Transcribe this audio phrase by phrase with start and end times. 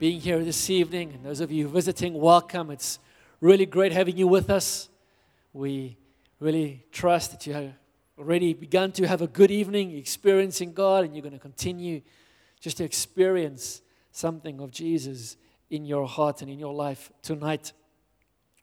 [0.00, 1.12] being here this evening.
[1.12, 2.70] And those of you visiting, welcome.
[2.70, 2.98] It's
[3.42, 4.88] really great having you with us.
[5.52, 5.98] We
[6.38, 7.74] really trust that you have
[8.18, 12.00] already begun to have a good evening experiencing God, and you're going to continue
[12.60, 15.36] just to experience something of Jesus
[15.68, 17.74] in your heart and in your life tonight.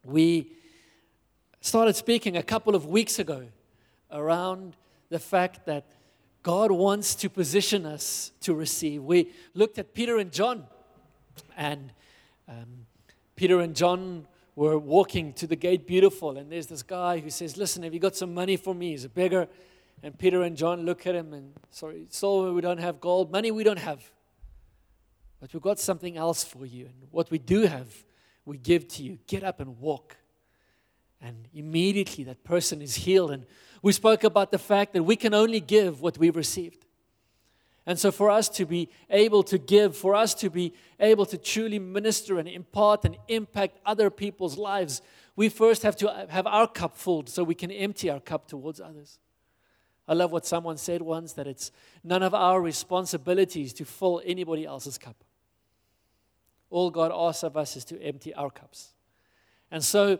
[0.03, 0.53] We
[1.61, 3.45] started speaking a couple of weeks ago
[4.11, 4.75] around
[5.09, 5.85] the fact that
[6.41, 9.03] God wants to position us to receive.
[9.03, 10.65] We looked at Peter and John,
[11.55, 11.91] and
[12.47, 12.85] um,
[13.35, 17.57] Peter and John were walking to the gate beautiful, and there's this guy who says,
[17.57, 18.91] Listen, have you got some money for me?
[18.91, 19.47] He's a beggar.
[20.03, 23.51] And Peter and John look at him and, Sorry, silver we don't have, gold, money
[23.51, 24.03] we don't have.
[25.39, 26.85] But we've got something else for you.
[26.85, 28.03] And what we do have,
[28.45, 29.19] we give to you.
[29.27, 30.17] Get up and walk.
[31.21, 33.31] And immediately that person is healed.
[33.31, 33.45] And
[33.81, 36.86] we spoke about the fact that we can only give what we've received.
[37.87, 41.37] And so, for us to be able to give, for us to be able to
[41.37, 45.01] truly minister and impart and impact other people's lives,
[45.37, 48.81] we first have to have our cup full so we can empty our cup towards
[48.81, 49.19] others.
[50.05, 51.71] I love what someone said once that it's
[52.03, 55.23] none of our responsibilities to fill anybody else's cup.
[56.69, 58.93] All God asks of us is to empty our cups.
[59.71, 60.19] And so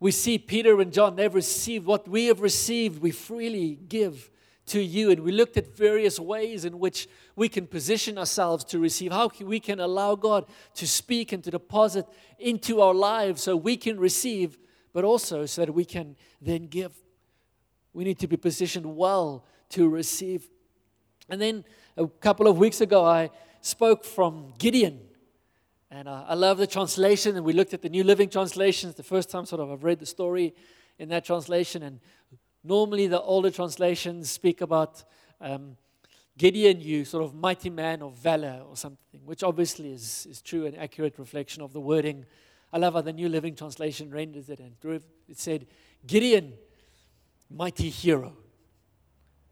[0.00, 4.30] we see Peter and John, they've received what we have received, we freely give
[4.66, 5.10] to you.
[5.10, 9.30] And we looked at various ways in which we can position ourselves to receive, how
[9.40, 12.06] we can allow God to speak and to deposit
[12.38, 14.58] into our lives so we can receive,
[14.92, 16.92] but also so that we can then give.
[17.92, 20.48] We need to be positioned well to receive.
[21.28, 21.64] And then
[21.96, 23.30] a couple of weeks ago, I
[23.60, 25.00] spoke from Gideon.
[25.90, 28.88] And uh, I love the translation, and we looked at the New Living Translation.
[28.88, 30.54] It's the first time sort of I've read the story
[30.98, 31.82] in that translation.
[31.82, 32.00] And
[32.64, 35.04] normally the older translations speak about
[35.40, 35.76] um,
[36.38, 40.66] Gideon, you sort of mighty man of valor or something, which obviously is, is true
[40.66, 42.24] and accurate reflection of the wording.
[42.72, 44.58] I love how the New Living Translation renders it.
[44.58, 44.72] And
[45.28, 45.66] it said,
[46.06, 46.54] Gideon,
[47.50, 48.34] mighty hero.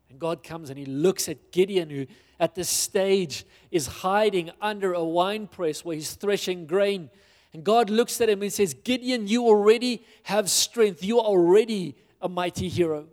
[0.09, 2.07] And God comes and he looks at Gideon, who
[2.41, 7.11] at this stage is hiding under a wine press where he's threshing grain.
[7.53, 11.05] And God looks at him and says, Gideon, you already have strength.
[11.05, 13.07] You are already a mighty hero.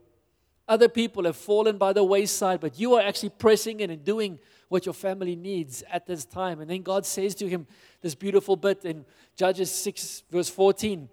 [0.68, 4.40] Other people have fallen by the wayside, but you are actually pressing in and doing
[4.68, 6.60] what your family needs at this time.
[6.60, 7.68] And then God says to him
[8.02, 11.10] this beautiful bit in Judges 6, verse 14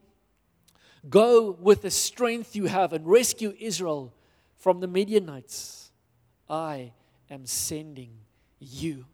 [1.09, 4.13] Go with the strength you have and rescue Israel
[4.57, 5.93] from the Midianites.
[6.49, 6.93] I
[7.31, 8.11] am sending
[8.59, 9.05] you.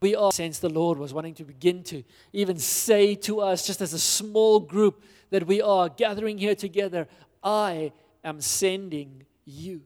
[0.00, 3.80] We all sense the Lord was wanting to begin to even say to us, just
[3.80, 7.08] as a small group that we are gathering here together,
[7.42, 7.92] I
[8.24, 9.82] am sending you.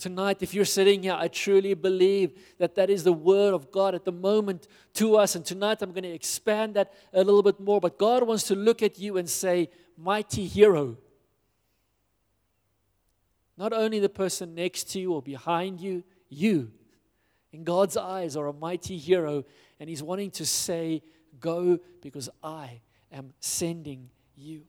[0.00, 3.94] Tonight, if you're sitting here, I truly believe that that is the word of God
[3.94, 5.34] at the moment to us.
[5.34, 7.82] And tonight, I'm going to expand that a little bit more.
[7.82, 10.96] But God wants to look at you and say, Mighty hero.
[13.58, 16.72] Not only the person next to you or behind you, you,
[17.52, 19.44] in God's eyes, are a mighty hero.
[19.78, 21.02] And He's wanting to say,
[21.40, 22.80] Go because I
[23.12, 24.62] am sending you.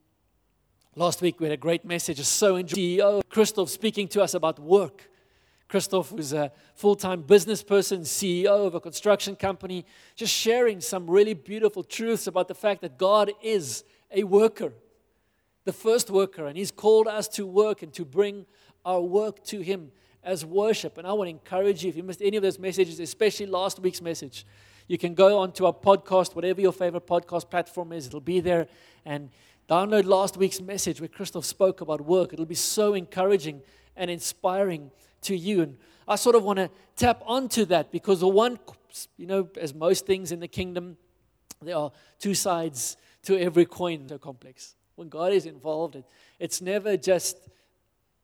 [1.01, 4.59] Last week we had a great message, so enjoyed CEO Christoph speaking to us about
[4.59, 5.09] work.
[5.67, 9.84] Christoph was a full-time business person, CEO of a construction company,
[10.16, 14.73] just sharing some really beautiful truths about the fact that God is a worker,
[15.66, 18.46] the first worker, and He's called us to work and to bring
[18.85, 19.91] our work to Him
[20.23, 20.99] as worship.
[20.99, 23.79] And I want to encourage you, if you missed any of those messages, especially last
[23.79, 24.46] week's message,
[24.87, 28.67] you can go onto our podcast, whatever your favorite podcast platform is, it'll be there.
[29.03, 29.29] And
[29.72, 32.34] Download last week's message where Christoph spoke about work.
[32.34, 33.62] It'll be so encouraging
[33.96, 34.91] and inspiring
[35.22, 35.62] to you.
[35.62, 38.59] And I sort of want to tap onto that because the one,
[39.16, 40.97] you know, as most things in the kingdom,
[41.62, 41.90] there are
[42.20, 44.76] two sides to every coin, so complex.
[44.96, 46.03] When God is involved, it,
[46.38, 47.38] it's never just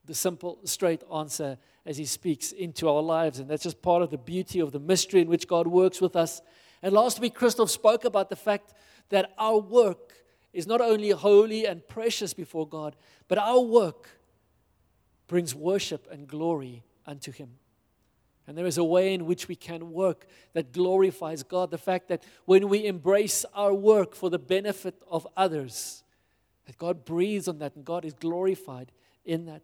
[0.04, 3.40] the simple, straight answer as He speaks into our lives.
[3.40, 6.18] And that's just part of the beauty of the mystery in which God works with
[6.18, 6.42] us.
[6.84, 8.74] And last week, Christoph spoke about the fact
[9.12, 10.06] that our work
[10.54, 12.96] is not only holy and precious before God,
[13.28, 14.10] but our work
[15.28, 17.50] brings worship and glory unto Him.
[18.48, 21.70] And there is a way in which we can work that glorifies God.
[21.70, 26.04] The fact that when we embrace our work for the benefit of others,
[26.66, 28.92] that God breathes on that and God is glorified
[29.26, 29.64] in that.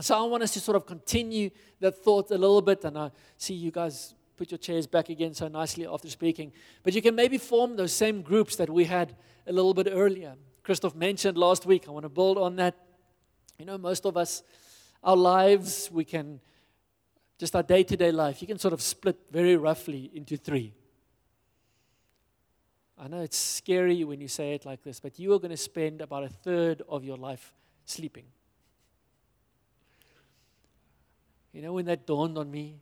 [0.00, 1.50] So I want us to sort of continue
[1.80, 2.82] that thought a little bit.
[2.84, 6.52] And I see you guys put your chairs back again so nicely after speaking.
[6.82, 9.14] But you can maybe form those same groups that we had
[9.46, 10.34] a little bit earlier.
[10.64, 11.84] Christoph mentioned last week.
[11.86, 12.74] I want to build on that.
[13.56, 14.42] You know, most of us,
[15.00, 16.40] our lives, we can
[17.38, 20.74] just our day to day life, you can sort of split very roughly into three.
[22.98, 25.56] I know it's scary when you say it like this, but you are going to
[25.56, 27.52] spend about a third of your life
[27.84, 28.24] sleeping.
[31.52, 32.80] You know, when that dawned on me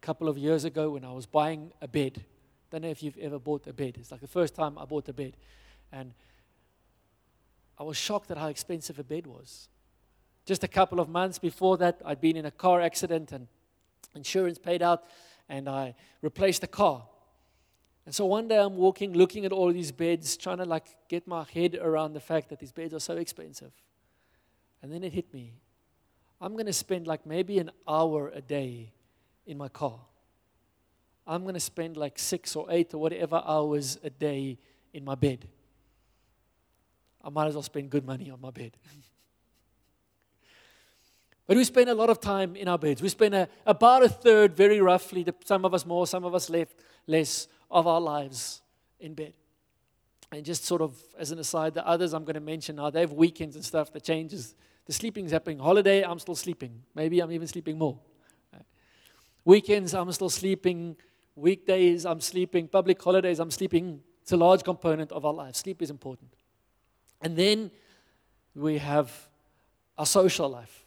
[0.00, 2.24] couple of years ago when I was buying a bed,
[2.70, 3.96] don't know if you've ever bought a bed.
[3.98, 5.36] It's like the first time I bought a bed.
[5.92, 6.12] And
[7.78, 9.68] I was shocked at how expensive a bed was.
[10.44, 13.48] Just a couple of months before that, I'd been in a car accident and
[14.14, 15.04] insurance paid out,
[15.48, 17.06] and I replaced the car.
[18.04, 21.26] And so one day I'm walking, looking at all these beds, trying to like get
[21.26, 23.72] my head around the fact that these beds are so expensive.
[24.82, 25.54] And then it hit me.
[26.40, 28.92] I'm going to spend like maybe an hour a day
[29.46, 29.98] in my car.
[31.26, 34.58] I'm going to spend like six or eight or whatever hours a day
[34.92, 35.48] in my bed.
[37.22, 38.76] I might as well spend good money on my bed.
[41.46, 43.00] But we spend a lot of time in our beds.
[43.00, 46.50] We spend a, about a third, very roughly, some of us more, some of us
[46.50, 46.74] left,
[47.06, 48.62] less, of our lives
[48.98, 49.32] in bed.
[50.32, 53.00] And just sort of as an aside, the others I'm going to mention now, they
[53.00, 54.56] have weekends and stuff that changes.
[54.86, 55.60] The sleeping's happening.
[55.60, 56.82] Holiday, I'm still sleeping.
[56.96, 57.98] Maybe I'm even sleeping more.
[59.46, 60.96] Weekends, I'm still sleeping.
[61.36, 62.66] Weekdays, I'm sleeping.
[62.66, 64.02] Public holidays, I'm sleeping.
[64.20, 65.54] It's a large component of our life.
[65.54, 66.34] Sleep is important.
[67.22, 67.70] And then
[68.56, 69.10] we have
[69.96, 70.82] our social life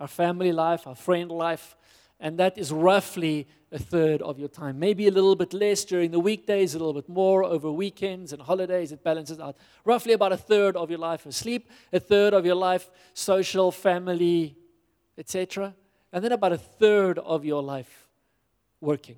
[0.00, 1.76] our family life, our friend life,
[2.18, 4.76] and that is roughly a third of your time.
[4.76, 8.42] Maybe a little bit less during the weekdays, a little bit more over weekends and
[8.42, 8.90] holidays.
[8.90, 9.56] It balances out.
[9.84, 13.70] Roughly about a third of your life is sleep, a third of your life social,
[13.70, 14.56] family,
[15.16, 15.74] etc.
[16.14, 18.06] And then about a third of your life
[18.80, 19.16] working.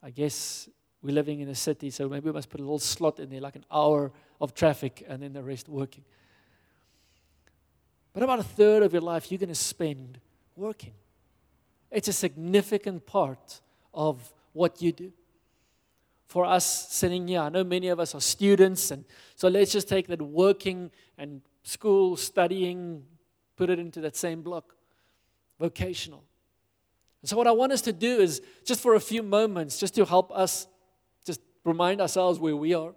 [0.00, 0.68] I guess
[1.02, 3.40] we're living in a city, so maybe we must put a little slot in there,
[3.40, 6.04] like an hour of traffic, and then the rest working.
[8.12, 10.20] But about a third of your life you're going to spend
[10.54, 10.92] working.
[11.90, 13.60] It's a significant part
[13.92, 15.12] of what you do.
[16.28, 19.88] For us sitting here, I know many of us are students, and so let's just
[19.88, 23.02] take that working and school, studying,
[23.56, 24.76] put it into that same block.
[25.58, 26.24] Vocational.
[27.22, 29.94] And so, what I want us to do is just for a few moments, just
[29.96, 30.66] to help us
[31.24, 32.94] just remind ourselves where we are,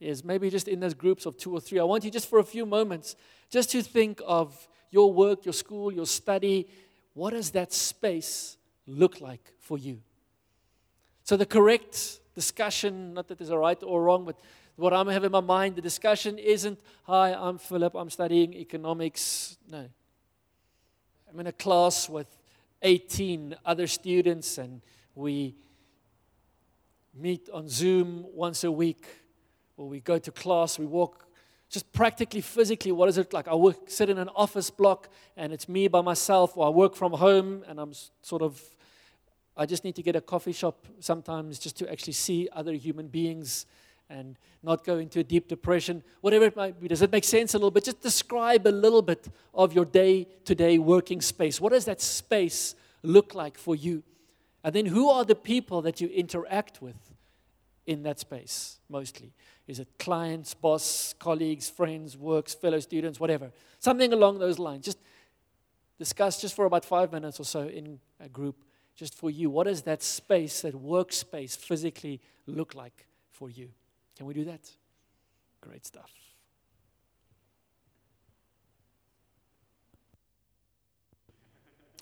[0.00, 1.78] is maybe just in those groups of two or three.
[1.78, 3.16] I want you just for a few moments
[3.50, 6.68] just to think of your work, your school, your study.
[7.14, 8.56] What does that space
[8.86, 10.00] look like for you?
[11.24, 14.38] So, the correct discussion, not that there's a right or wrong, but
[14.76, 19.56] what I'm having in my mind, the discussion isn't, Hi, I'm Philip, I'm studying economics.
[19.68, 19.88] No.
[21.28, 22.28] I'm in a class with
[22.82, 24.80] 18 other students, and
[25.14, 25.56] we
[27.14, 29.06] meet on Zoom once a week,
[29.76, 31.26] or we go to class, we walk
[31.68, 33.48] just practically, physically, what is it like?
[33.48, 36.94] I work, sit in an office block and it's me by myself, or I work
[36.94, 37.92] from home and I'm
[38.22, 38.62] sort of,
[39.56, 43.08] I just need to get a coffee shop sometimes just to actually see other human
[43.08, 43.66] beings
[44.08, 46.88] and not go into a deep depression, whatever it might be.
[46.88, 47.84] Does it make sense a little bit?
[47.84, 51.60] Just describe a little bit of your day to day working space.
[51.60, 54.02] What does that space look like for you?
[54.62, 56.96] And then who are the people that you interact with
[57.86, 59.32] in that space mostly?
[59.66, 63.50] Is it clients, boss, colleagues, friends, works, fellow students, whatever?
[63.78, 64.84] Something along those lines.
[64.84, 64.98] Just
[65.98, 69.50] discuss just for about five minutes or so in a group, just for you.
[69.50, 73.70] What does that space, that workspace, physically look like for you?
[74.16, 74.60] Can we do that?
[75.60, 76.10] Great stuff.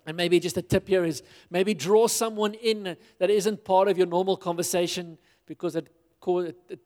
[0.06, 3.96] And maybe just a tip here is maybe draw someone in that isn't part of
[3.96, 5.88] your normal conversation because it,
[6.68, 6.78] it,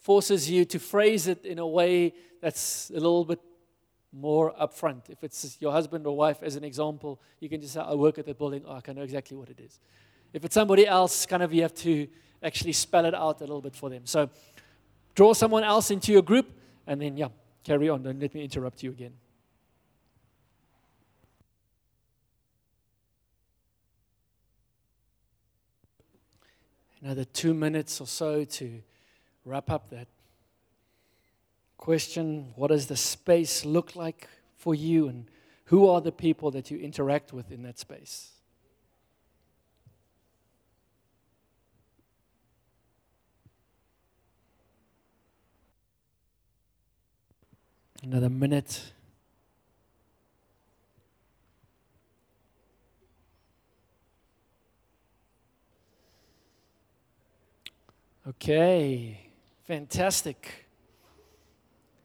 [0.00, 3.38] forces you to phrase it in a way that's a little bit
[4.12, 5.08] more upfront.
[5.08, 8.18] If it's your husband or wife, as an example, you can just say, I work
[8.18, 8.62] at the building.
[8.66, 9.78] Oh, I know exactly what it is.
[10.32, 12.08] If it's somebody else, kind of you have to
[12.42, 14.02] actually spell it out a little bit for them.
[14.04, 14.30] So
[15.14, 16.50] draw someone else into your group
[16.86, 17.28] and then, yeah,
[17.64, 18.02] carry on.
[18.02, 19.12] Don't let me interrupt you again.
[27.02, 28.82] Another two minutes or so to
[29.44, 30.06] wrap up that
[31.78, 34.28] question what does the space look like
[34.58, 35.24] for you and
[35.70, 38.32] Who are the people that you interact with in that space?
[48.02, 48.92] Another minute.
[58.26, 59.20] Okay,
[59.64, 60.66] fantastic.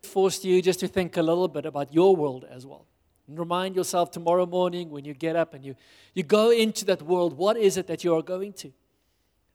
[0.03, 2.85] Forced you just to think a little bit about your world as well.
[3.27, 5.75] And remind yourself tomorrow morning when you get up and you,
[6.13, 8.73] you go into that world, what is it that you are going to?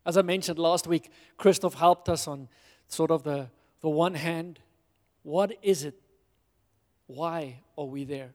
[0.07, 2.49] As I mentioned last week, Christoph helped us on
[2.89, 3.49] sort of the,
[3.83, 4.59] the one hand.
[5.23, 6.00] What is it?
[7.15, 8.31] Why are we there?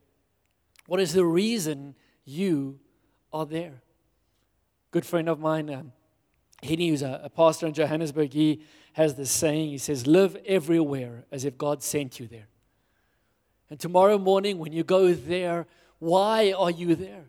[0.86, 2.80] What is the reason you
[3.32, 3.82] are there?
[4.92, 5.94] Good friend of mine, um,
[6.62, 8.64] Henny, who's a, a pastor in Johannesburg, he
[8.94, 9.70] has this saying.
[9.70, 12.48] He says, Live everywhere as if God sent you there.
[13.70, 15.68] And tomorrow morning, when you go there,
[16.00, 17.26] why are you there?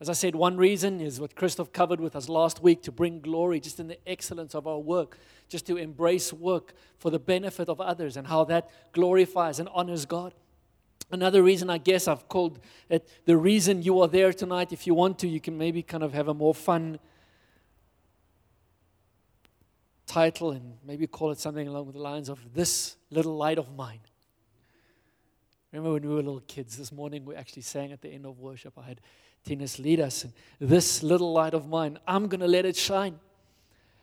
[0.00, 3.20] As I said, one reason is what Christoph covered with us last week to bring
[3.20, 7.68] glory just in the excellence of our work, just to embrace work for the benefit
[7.68, 10.34] of others and how that glorifies and honors God.
[11.10, 12.58] Another reason, I guess, I've called
[12.88, 14.72] it the reason you are there tonight.
[14.72, 16.98] If you want to, you can maybe kind of have a more fun
[20.06, 24.00] title and maybe call it something along the lines of This Little Light of Mine.
[25.72, 26.76] Remember when we were little kids?
[26.76, 28.74] This morning we actually sang at the end of worship.
[28.78, 29.00] I had
[29.44, 30.24] Tennis lead us.
[30.24, 33.18] And this little light of mine, I'm going to let it shine.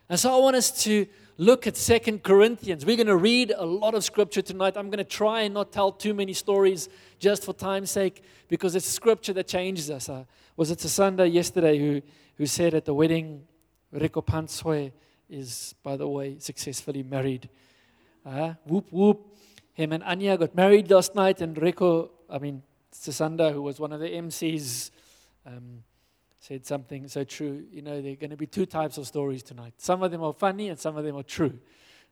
[0.08, 1.06] And so I want us to
[1.38, 2.86] look at Second Corinthians.
[2.86, 4.76] We're going to read a lot of scripture tonight.
[4.76, 8.76] I'm going to try and not tell too many stories just for time's sake because
[8.76, 10.08] it's scripture that changes us.
[10.08, 10.24] Uh,
[10.56, 12.02] was it Sunday yesterday who,
[12.36, 13.44] who said at the wedding,
[13.90, 14.92] Rico Panswe
[15.28, 17.48] is, by the way, successfully married.
[18.24, 19.36] Uh, whoop, whoop.
[19.74, 22.62] Him and Anya got married last night, and Rico, I mean,
[22.94, 24.90] Sasanda, who was one of the MCs,
[25.46, 25.82] um,
[26.38, 27.64] said something so true.
[27.70, 29.74] You know, there are going to be two types of stories tonight.
[29.78, 31.58] Some of them are funny, and some of them are true.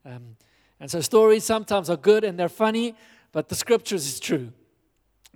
[0.05, 0.37] Um,
[0.79, 2.95] and so, stories sometimes are good and they're funny,
[3.33, 4.53] but the scriptures is true.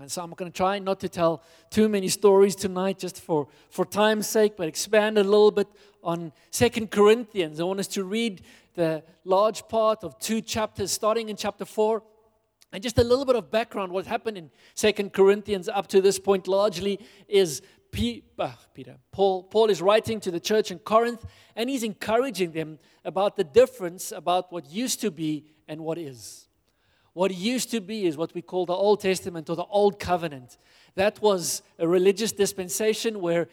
[0.00, 3.46] And so I'm going to try not to tell too many stories tonight just for,
[3.70, 5.68] for time's sake, but expand a little bit
[6.02, 7.60] on Second Corinthians.
[7.60, 8.42] I want us to read
[8.74, 12.02] the large part of two chapters, starting in chapter 4.
[12.72, 16.18] And just a little bit of background, what happened in Second Corinthians up to this
[16.18, 16.98] point largely
[17.28, 17.62] is
[17.94, 21.24] Peter, Paul, Paul is writing to the church in Corinth,
[21.54, 26.48] and he's encouraging them about the difference about what used to be and what is.
[27.12, 30.58] What used to be is what we call the Old Testament or the Old Covenant.
[30.96, 33.48] That was a religious dispensation where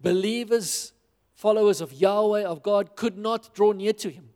[0.00, 0.92] believers,
[1.34, 4.28] followers of Yahweh, of God, could not draw near to Him.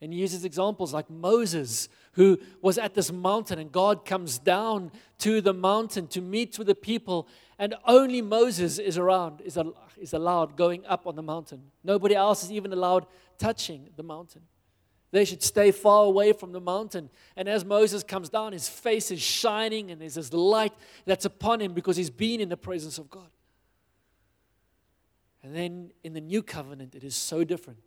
[0.00, 4.92] And he uses examples like Moses, who was at this mountain, and God comes down
[5.18, 7.28] to the mountain to meet with the people,
[7.60, 9.58] and only Moses is around, is,
[9.98, 11.60] is allowed going up on the mountain.
[11.84, 13.04] Nobody else is even allowed
[13.38, 14.40] touching the mountain.
[15.10, 17.10] They should stay far away from the mountain.
[17.36, 20.72] And as Moses comes down, his face is shining, and there's this light
[21.04, 23.28] that's upon him because he's been in the presence of God.
[25.42, 27.84] And then in the new covenant, it is so different.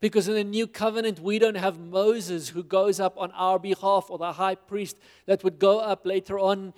[0.00, 4.06] Because in the new covenant, we don't have Moses who goes up on our behalf
[4.10, 6.74] or the high priest that would go up later on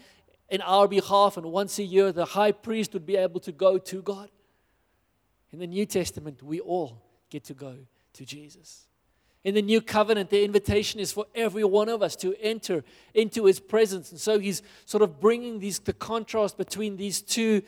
[0.48, 1.36] in our behalf.
[1.36, 4.30] And once a year, the high priest would be able to go to God.
[5.52, 7.76] In the New Testament, we all get to go
[8.14, 8.86] to Jesus.
[9.44, 12.82] In the new covenant, the invitation is for every one of us to enter
[13.14, 14.10] into his presence.
[14.10, 17.62] And so he's sort of bringing these, the contrast between these two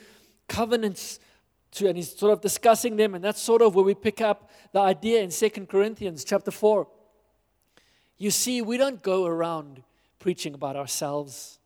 [0.48, 1.20] covenants
[1.72, 3.14] to, and he's sort of discussing them.
[3.14, 6.88] And that's sort of where we pick up the idea in Second Corinthians chapter 4.
[8.16, 9.84] You see, we don't go around
[10.18, 11.60] preaching about ourselves.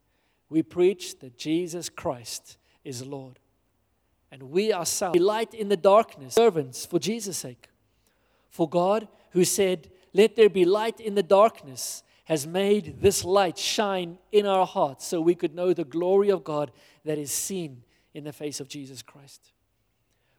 [0.53, 3.39] We preach that Jesus Christ is Lord.
[4.31, 7.71] And we ourselves light in the darkness, servants for Jesus' sake.
[8.51, 13.57] For God, who said, Let there be light in the darkness, has made this light
[13.57, 16.71] shine in our hearts so we could know the glory of God
[17.07, 17.83] that is seen
[18.13, 19.53] in the face of Jesus Christ.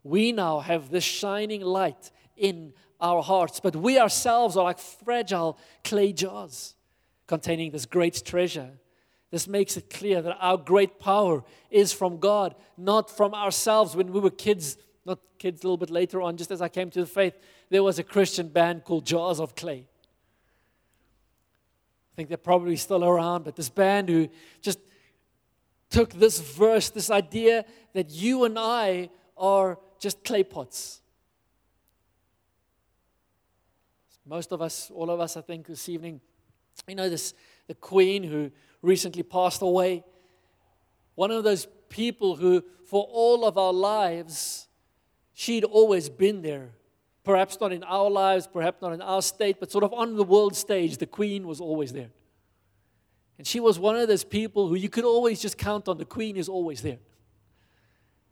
[0.04, 5.58] We now have this shining light in our hearts, but we ourselves are like fragile
[5.84, 6.76] clay jars
[7.26, 8.74] containing this great treasure.
[9.34, 13.96] This makes it clear that our great power is from God, not from ourselves.
[13.96, 16.92] When we were kids, not kids, a little bit later on, just as I came
[16.92, 17.34] to the faith,
[17.72, 19.88] there was a Christian band called Jars of Clay.
[22.12, 24.30] I think they're probably still around, but this band who
[24.62, 24.78] just
[25.90, 31.02] took this verse, this idea that you and I are just clay pots.
[34.28, 36.22] Most of us, all of us, I think, this evening,
[36.88, 37.34] you know, this
[37.68, 38.52] the queen who
[38.84, 40.04] recently passed away.
[41.16, 44.68] One of those people who, for all of our lives,
[45.34, 46.74] she'd always been there.
[47.24, 50.24] Perhaps not in our lives, perhaps not in our state, but sort of on the
[50.24, 52.10] world stage, the queen was always there.
[53.38, 55.98] And she was one of those people who you could always just count on.
[55.98, 57.00] The queen is always there.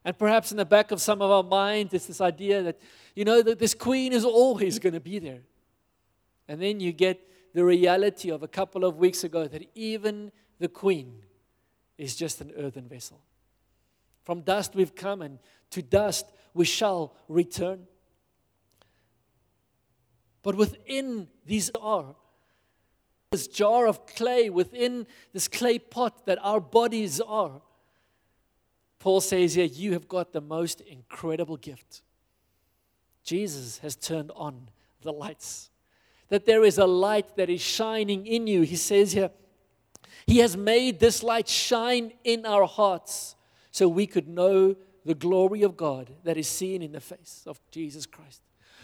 [0.03, 2.79] And perhaps in the back of some of our minds, it's this idea that,
[3.15, 5.41] you know, that this queen is always going to be there.
[6.47, 7.19] And then you get
[7.53, 10.31] the reality of a couple of weeks ago that even
[10.61, 11.23] the queen
[11.97, 13.19] is just an earthen vessel.
[14.23, 15.39] From dust we've come, and
[15.71, 17.87] to dust we shall return.
[20.43, 22.15] But within these are
[23.31, 27.61] this jar of clay, within this clay pot that our bodies are,
[28.99, 32.03] Paul says here, you have got the most incredible gift.
[33.23, 34.69] Jesus has turned on
[35.01, 35.69] the lights.
[36.29, 38.61] That there is a light that is shining in you.
[38.61, 39.31] He says here,
[40.25, 43.35] He has made this light shine in our hearts
[43.71, 44.75] so we could know
[45.05, 48.41] the glory of God that is seen in the face of Jesus Christ.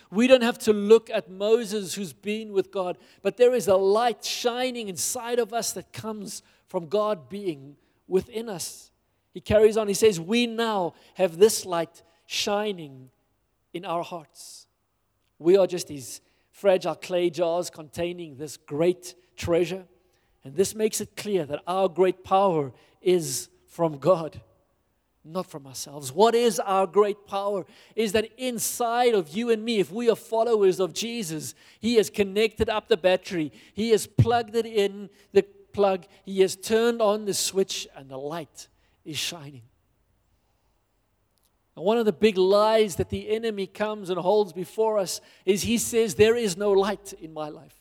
[0.09, 3.75] We don't have to look at Moses who's been with God, but there is a
[3.75, 7.75] light shining inside of us that comes from God being
[8.07, 8.91] within us.
[9.33, 13.09] He carries on, he says, We now have this light shining
[13.73, 14.65] in our hearts.
[15.39, 19.85] We are just these fragile clay jars containing this great treasure.
[20.47, 24.41] And this makes it clear that our great power is from God
[25.29, 26.13] not from ourselves.
[26.13, 27.65] What is our great power?
[27.97, 32.09] Is that inside of you and me, if we are followers of Jesus, He has
[32.09, 37.25] connected up the battery, He has plugged it in the plug, He has turned on
[37.25, 38.69] the switch, and the light
[39.03, 39.63] is shining.
[41.75, 45.63] And one of the big lies that the enemy comes and holds before us is
[45.63, 47.75] he says, There is no light in my life.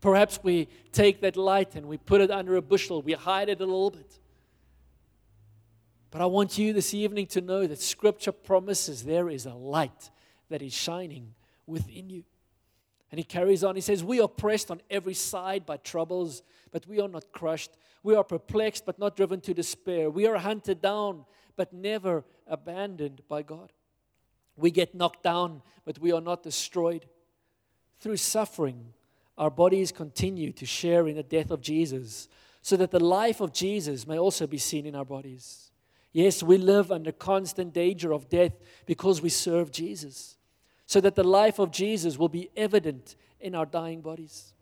[0.00, 3.60] Perhaps we take that light and we put it under a bushel, we hide it
[3.60, 4.18] a little bit.
[6.10, 10.10] But I want you this evening to know that Scripture promises there is a light
[10.48, 11.34] that is shining
[11.66, 12.24] within you.
[13.10, 13.74] And he carries on.
[13.74, 17.72] He says, We are pressed on every side by troubles, but we are not crushed.
[18.02, 20.10] We are perplexed, but not driven to despair.
[20.10, 21.24] We are hunted down,
[21.56, 23.72] but never abandoned by God.
[24.56, 27.06] We get knocked down, but we are not destroyed.
[27.98, 28.92] Through suffering,
[29.38, 32.28] our bodies continue to share in the death of Jesus,
[32.60, 35.70] so that the life of Jesus may also be seen in our bodies.
[36.12, 38.52] Yes, we live under constant danger of death
[38.84, 40.36] because we serve Jesus,
[40.84, 44.52] so that the life of Jesus will be evident in our dying bodies.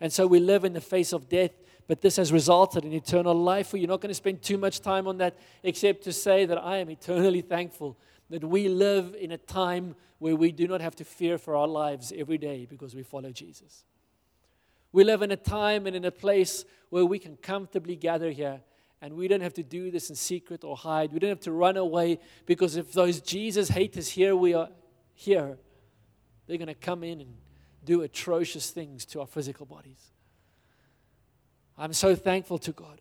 [0.00, 1.50] And so we live in the face of death,
[1.88, 3.74] but this has resulted in eternal life.
[3.74, 6.78] You're not going to spend too much time on that, except to say that I
[6.78, 7.98] am eternally thankful
[8.30, 11.66] that we live in a time where we do not have to fear for our
[11.66, 13.84] lives every day because we follow Jesus.
[14.92, 18.60] We live in a time and in a place where we can comfortably gather here
[19.02, 21.12] and we don't have to do this in secret or hide.
[21.12, 24.68] We don't have to run away because if those Jesus haters here we are
[25.14, 25.58] here,
[26.46, 27.34] they're going to come in and
[27.84, 30.10] do atrocious things to our physical bodies.
[31.78, 33.00] I'm so thankful to God.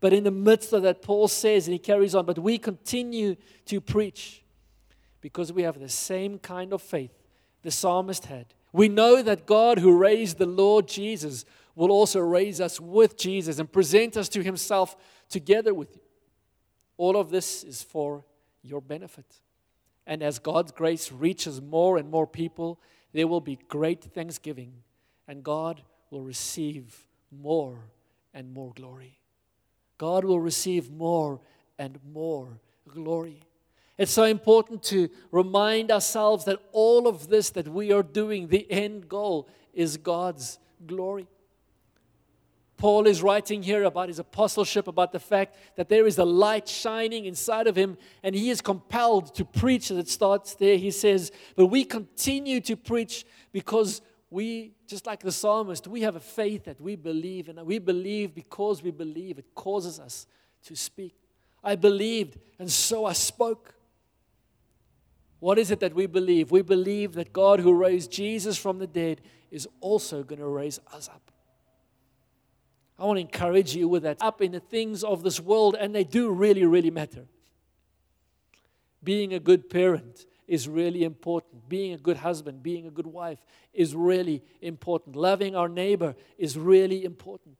[0.00, 3.36] But in the midst of that, Paul says, and he carries on, but we continue
[3.66, 4.44] to preach
[5.20, 7.12] because we have the same kind of faith
[7.62, 8.46] the psalmist had.
[8.72, 13.58] We know that God, who raised the Lord Jesus, will also raise us with Jesus
[13.58, 14.96] and present us to himself
[15.28, 16.02] together with you.
[16.96, 18.24] All of this is for
[18.62, 19.40] your benefit.
[20.06, 22.80] And as God's grace reaches more and more people,
[23.12, 24.72] there will be great thanksgiving,
[25.26, 27.78] and God will receive more
[28.34, 29.18] and more glory.
[29.98, 31.40] God will receive more
[31.78, 33.42] and more glory.
[33.98, 38.70] It's so important to remind ourselves that all of this that we are doing, the
[38.70, 41.26] end goal is God's glory.
[42.76, 46.68] Paul is writing here about his apostleship, about the fact that there is a light
[46.68, 49.90] shining inside of him, and he is compelled to preach.
[49.90, 50.76] And it starts there.
[50.76, 56.14] He says, But we continue to preach because we, just like the psalmist, we have
[56.14, 60.28] a faith that we believe, and we believe because we believe, it causes us
[60.66, 61.16] to speak.
[61.64, 63.74] I believed, and so I spoke.
[65.40, 66.50] What is it that we believe?
[66.50, 69.20] We believe that God, who raised Jesus from the dead,
[69.50, 71.30] is also going to raise us up.
[72.98, 74.18] I want to encourage you with that.
[74.20, 77.26] Up in the things of this world, and they do really, really matter.
[79.04, 81.68] Being a good parent is really important.
[81.68, 83.38] Being a good husband, being a good wife
[83.72, 85.14] is really important.
[85.14, 87.56] Loving our neighbor is really important.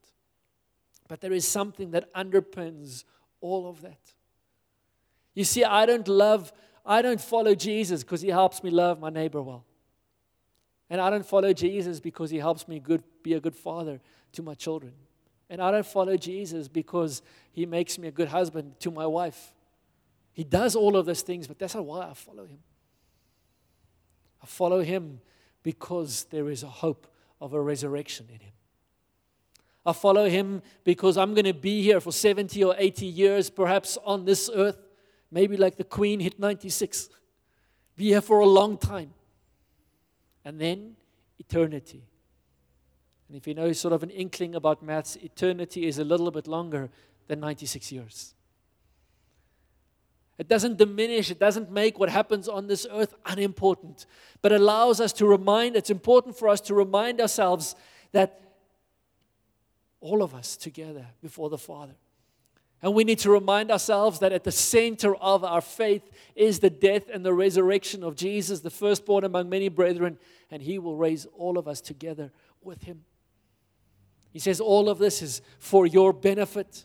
[1.07, 3.05] But there is something that underpins
[3.41, 4.01] all of that.
[5.35, 6.53] You see, I don't love,
[6.89, 9.67] I don't follow Jesus because he helps me love my neighbor well.
[10.89, 14.01] And I don't follow Jesus because he helps me good, be a good father
[14.33, 14.95] to my children.
[15.51, 17.21] And I don't follow Jesus because
[17.53, 19.53] he makes me a good husband to my wife.
[20.33, 22.61] He does all of those things, but that's not why I follow him.
[24.43, 25.21] I follow him
[25.63, 27.07] because there is a hope
[27.39, 28.53] of a resurrection in him.
[29.85, 33.99] I follow him because I'm going to be here for 70 or 80 years, perhaps
[34.05, 34.79] on this earth,
[35.31, 37.09] maybe like the Queen hit 96.
[37.97, 39.13] Be here for a long time.
[40.45, 40.97] And then
[41.39, 42.03] eternity.
[43.29, 46.47] And if you know sort of an inkling about maths, eternity is a little bit
[46.47, 46.91] longer
[47.27, 48.35] than 96 years.
[50.39, 54.07] It doesn't diminish, it doesn't make what happens on this earth unimportant,
[54.41, 57.75] but allows us to remind, it's important for us to remind ourselves
[58.13, 58.41] that
[60.01, 61.95] all of us together before the Father.
[62.83, 66.71] And we need to remind ourselves that at the center of our faith is the
[66.71, 70.19] death and the resurrection of Jesus, the firstborn among many brethren,
[70.51, 72.31] and He will raise all of us together
[72.63, 73.05] with Him.
[74.33, 76.85] He says, All of this is for your benefit.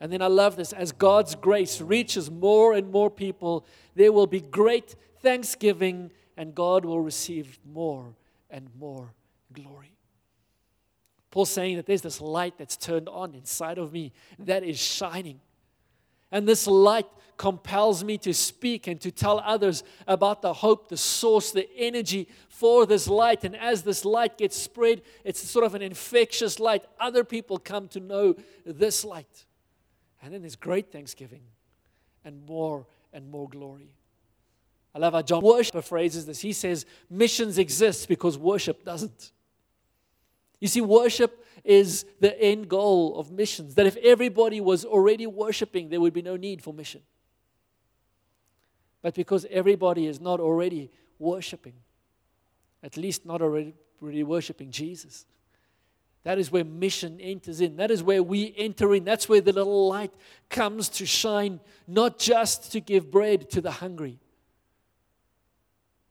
[0.00, 4.26] And then I love this as God's grace reaches more and more people, there will
[4.26, 8.14] be great thanksgiving, and God will receive more
[8.50, 9.14] and more
[9.52, 9.96] glory.
[11.32, 15.40] Paul's saying that there's this light that's turned on inside of me that is shining.
[16.30, 17.06] And this light
[17.38, 22.28] compels me to speak and to tell others about the hope, the source, the energy
[22.50, 23.44] for this light.
[23.44, 26.84] And as this light gets spread, it's sort of an infectious light.
[27.00, 29.46] Other people come to know this light.
[30.22, 31.42] And then there's great thanksgiving
[32.26, 33.94] and more and more glory.
[34.94, 36.40] I love how John Worship phrases this.
[36.40, 39.32] He says, Missions exist because worship doesn't.
[40.62, 43.74] You see, worship is the end goal of missions.
[43.74, 47.00] That if everybody was already worshiping, there would be no need for mission.
[49.02, 51.72] But because everybody is not already worshiping,
[52.80, 55.26] at least not already, worshiping Jesus,
[56.22, 57.74] that is where mission enters in.
[57.74, 59.02] That is where we enter in.
[59.02, 60.14] That's where the little light
[60.48, 64.20] comes to shine, not just to give bread to the hungry,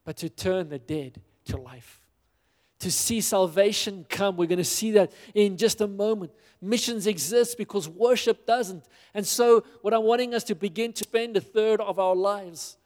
[0.03, 2.00] but to turn the dead to life
[2.81, 4.37] to see salvation come.
[4.37, 6.31] We're going to see that in just a moment.
[6.61, 8.85] Missions exist because worship doesn't.
[9.13, 12.77] And so, what I'm wanting us to begin to spend a third of our lives,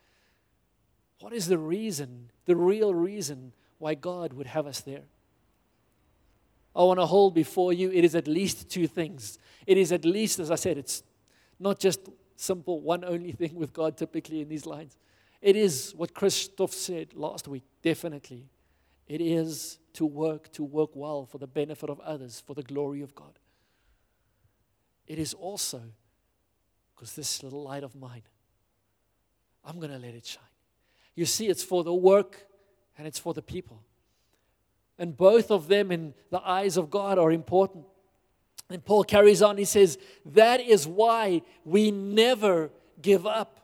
[1.19, 5.03] what is the reason, the real reason why God would have us there?
[6.75, 9.39] I want to hold before you, it is at least two things.
[9.65, 11.03] It is at least, as I said, it's
[11.59, 12.01] not just
[12.35, 14.97] simple one only thing with God typically in these lines.
[15.41, 18.49] It is what Christoph said last week, definitely.
[19.07, 23.01] It is to work, to work well for the benefit of others, for the glory
[23.01, 23.39] of God.
[25.07, 25.81] It is also
[26.93, 28.23] because this little light of mine,
[29.63, 30.43] I'm going to let it shine.
[31.15, 32.45] You see, it's for the work
[32.97, 33.81] and it's for the people.
[34.97, 37.85] And both of them, in the eyes of God, are important.
[38.69, 43.59] And Paul carries on, he says, That is why we never give up.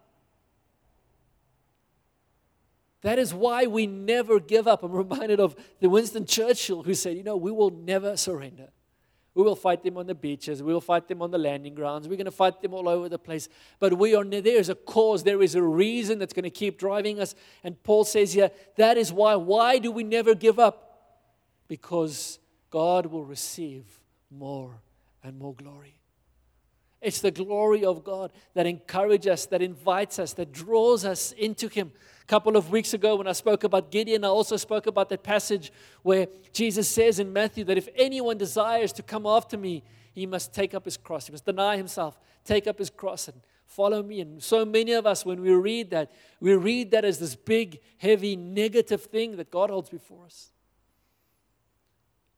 [3.01, 4.83] That is why we never give up.
[4.83, 8.69] I'm reminded of the Winston Churchill who said, You know, we will never surrender.
[9.33, 10.61] We will fight them on the beaches.
[10.61, 12.07] We will fight them on the landing grounds.
[12.07, 13.47] We're going to fight them all over the place.
[13.79, 15.23] But we are there is a cause.
[15.23, 17.33] There is a reason that's going to keep driving us.
[17.63, 19.35] And Paul says here, that is why.
[19.35, 20.99] Why do we never give up?
[21.69, 23.85] Because God will receive
[24.29, 24.81] more
[25.23, 25.95] and more glory.
[27.01, 31.67] It's the glory of God that encourages us, that invites us, that draws us into
[31.67, 31.93] Him
[32.31, 35.69] couple of weeks ago when I spoke about Gideon, I also spoke about that passage
[36.01, 40.53] where Jesus says in Matthew that if anyone desires to come after me, he must
[40.53, 41.25] take up his cross.
[41.25, 44.21] He must deny himself, take up his cross, and follow me.
[44.21, 47.81] And so many of us, when we read that, we read that as this big,
[47.97, 50.51] heavy, negative thing that God holds before us.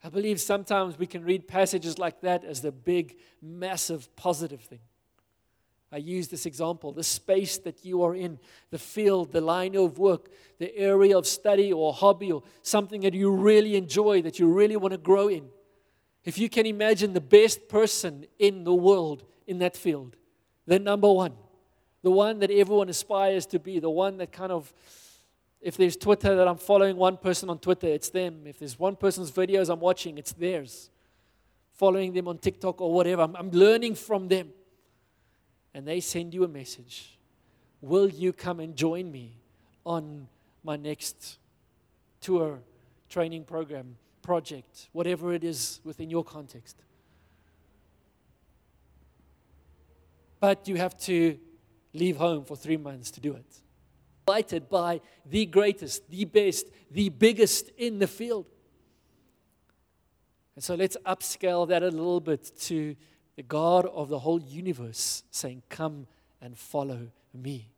[0.03, 4.79] I believe sometimes we can read passages like that as the big, massive, positive thing.
[5.93, 8.39] I use this example the space that you are in,
[8.71, 13.13] the field, the line of work, the area of study or hobby or something that
[13.13, 15.45] you really enjoy, that you really want to grow in.
[16.25, 20.15] If you can imagine the best person in the world in that field,
[20.65, 21.33] the number one,
[22.01, 24.73] the one that everyone aspires to be, the one that kind of,
[25.61, 28.47] if there's Twitter that I'm following one person on Twitter, it's them.
[28.47, 30.89] If there's one person's videos I'm watching, it's theirs.
[31.73, 34.49] Following them on TikTok or whatever, I'm, I'm learning from them
[35.73, 37.17] and they send you a message
[37.83, 39.41] Will you come and join me
[39.85, 40.29] on
[40.63, 41.37] my next
[42.21, 42.61] tour,
[43.09, 46.77] training program, project, whatever it is within your context?
[50.39, 51.37] But you have to
[51.93, 53.61] leave home for three months to do it.
[54.25, 58.45] Invited by the greatest, the best, the biggest in the field.
[60.55, 62.95] And so let's upscale that a little bit to
[63.35, 66.07] the God of the whole universe saying, Come
[66.41, 67.69] and follow me.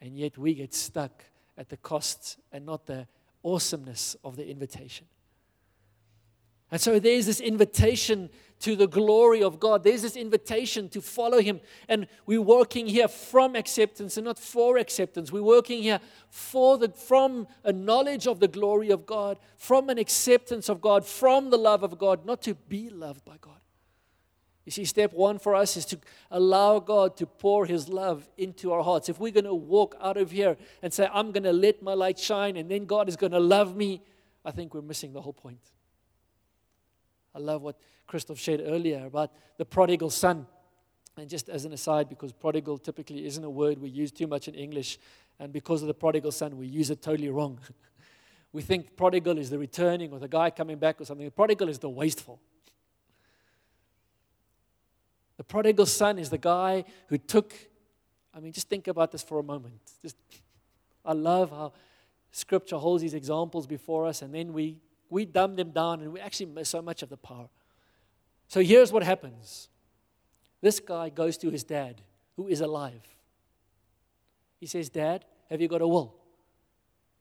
[0.00, 1.24] And yet we get stuck
[1.58, 3.06] at the cost and not the
[3.42, 5.06] awesomeness of the invitation.
[6.70, 8.28] And so there's this invitation
[8.60, 9.84] to the glory of God.
[9.84, 11.60] There's this invitation to follow Him.
[11.88, 15.30] And we're working here from acceptance and not for acceptance.
[15.30, 19.98] We're working here for the, from a knowledge of the glory of God, from an
[19.98, 23.60] acceptance of God, from the love of God, not to be loved by God.
[24.66, 25.98] You see, step one for us is to
[26.28, 29.08] allow God to pour His love into our hearts.
[29.08, 31.94] If we're going to walk out of here and say, I'm going to let my
[31.94, 34.02] light shine and then God is going to love me,
[34.44, 35.60] I think we're missing the whole point.
[37.32, 40.46] I love what Christoph shared earlier about the prodigal son.
[41.16, 44.48] And just as an aside, because prodigal typically isn't a word we use too much
[44.48, 44.98] in English,
[45.38, 47.58] and because of the prodigal son, we use it totally wrong.
[48.52, 51.24] we think prodigal is the returning or the guy coming back or something.
[51.24, 52.40] The prodigal is the wasteful.
[55.36, 57.54] The prodigal son is the guy who took,
[58.34, 59.80] I mean, just think about this for a moment.
[60.02, 60.16] Just,
[61.04, 61.72] I love how
[62.32, 66.20] scripture holds these examples before us, and then we, we dumb them down and we
[66.20, 67.48] actually miss so much of the power.
[68.48, 69.68] So here's what happens
[70.60, 72.00] this guy goes to his dad,
[72.36, 73.02] who is alive.
[74.58, 76.14] He says, Dad, have you got a will?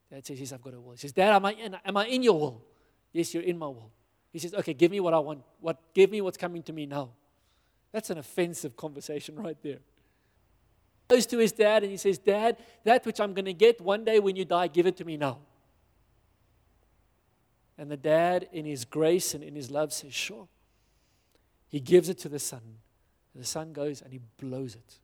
[0.10, 0.94] Dad says, Yes, I've got a will.
[0.94, 2.66] He says, Dad, am I in, am I in your will?
[3.12, 3.92] Yes, you're in my will.
[4.32, 5.42] He says, Okay, give me what I want.
[5.60, 7.10] What, give me what's coming to me now.
[7.96, 9.80] That's an offensive conversation right there.
[11.08, 13.80] He goes to his dad and he says, Dad, that which I'm going to get
[13.80, 15.38] one day when you die, give it to me now.
[17.78, 20.50] And the dad, in his grace and in his love, says, Sure.
[21.70, 22.60] He gives it to the son.
[23.34, 25.00] The son goes and he blows it.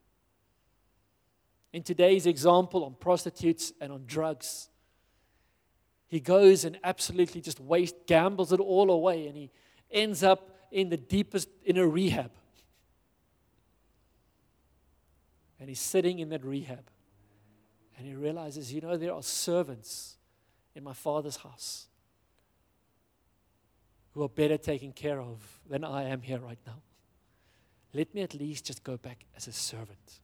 [1.72, 4.68] In today's example on prostitutes and on drugs,
[6.08, 9.50] he goes and absolutely just waste, gambles it all away, and he
[9.90, 12.32] ends up in the deepest, in a rehab.
[15.62, 16.90] And he's sitting in that rehab.
[17.96, 20.16] And he realizes, you know, there are servants
[20.74, 21.86] in my father's house
[24.10, 26.82] who are better taken care of than I am here right now.
[27.94, 30.18] Let me at least just go back as a servant.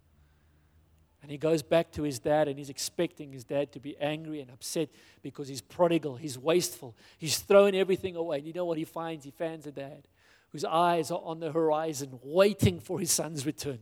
[1.22, 4.40] And he goes back to his dad and he's expecting his dad to be angry
[4.40, 4.88] and upset
[5.22, 8.38] because he's prodigal, he's wasteful, he's thrown everything away.
[8.38, 9.24] And you know what he finds?
[9.24, 10.08] He finds a dad
[10.50, 13.78] whose eyes are on the horizon, waiting for his son's return.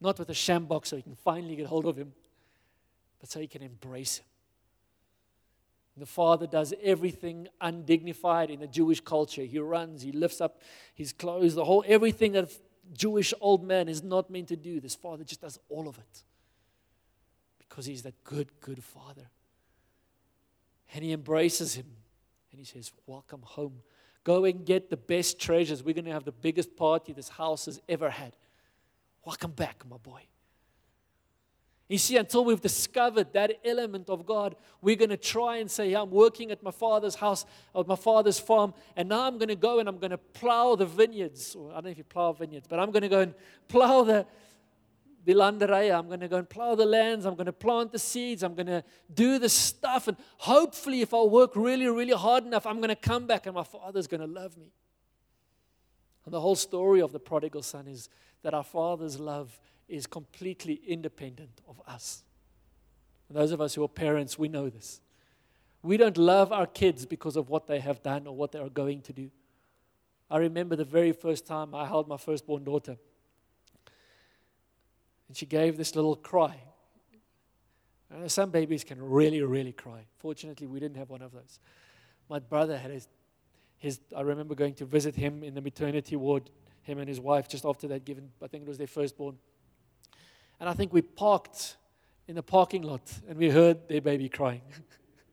[0.00, 2.12] Not with a sjambok so he can finally get hold of him,
[3.20, 4.24] but so he can embrace him.
[5.96, 9.42] The father does everything undignified in the Jewish culture.
[9.42, 10.60] He runs, he lifts up
[10.94, 12.50] his clothes, the whole everything that
[12.96, 14.80] Jewish old man is not meant to do.
[14.80, 16.22] This father just does all of it
[17.58, 19.28] because he's that good, good father.
[20.94, 21.86] And he embraces him
[22.50, 23.82] and he says, Welcome home.
[24.24, 25.82] Go and get the best treasures.
[25.82, 28.36] We're going to have the biggest party this house has ever had.
[29.24, 30.22] Welcome back, my boy.
[31.88, 35.92] You see, until we've discovered that element of God, we're going to try and say,
[35.92, 39.48] yeah, I'm working at my father's house, at my father's farm, and now I'm going
[39.48, 41.56] to go and I'm going to plow the vineyards.
[41.56, 43.34] I don't know if you plow vineyards, but I'm going to go and
[43.68, 44.26] plow the,
[45.24, 45.98] the landerye.
[45.98, 47.24] I'm going to go and plow the lands.
[47.24, 48.42] I'm going to plant the seeds.
[48.42, 50.08] I'm going to do the stuff.
[50.08, 53.54] And hopefully, if I work really, really hard enough, I'm going to come back and
[53.54, 54.72] my father's going to love me.
[56.26, 58.10] And the whole story of the prodigal son is
[58.42, 62.22] that our Father's love is completely independent of us.
[63.28, 65.00] And those of us who are parents, we know this.
[65.82, 68.68] We don't love our kids because of what they have done or what they are
[68.68, 69.30] going to do.
[70.30, 72.96] I remember the very first time I held my firstborn daughter.
[75.28, 76.60] And she gave this little cry.
[78.10, 80.04] And some babies can really, really cry.
[80.18, 81.58] Fortunately, we didn't have one of those.
[82.28, 83.08] My brother had his,
[83.76, 86.50] his I remember going to visit him in the maternity ward
[86.88, 89.36] him and his wife just after they'd given, I think it was their firstborn.
[90.58, 91.76] And I think we parked
[92.26, 94.62] in the parking lot and we heard their baby crying.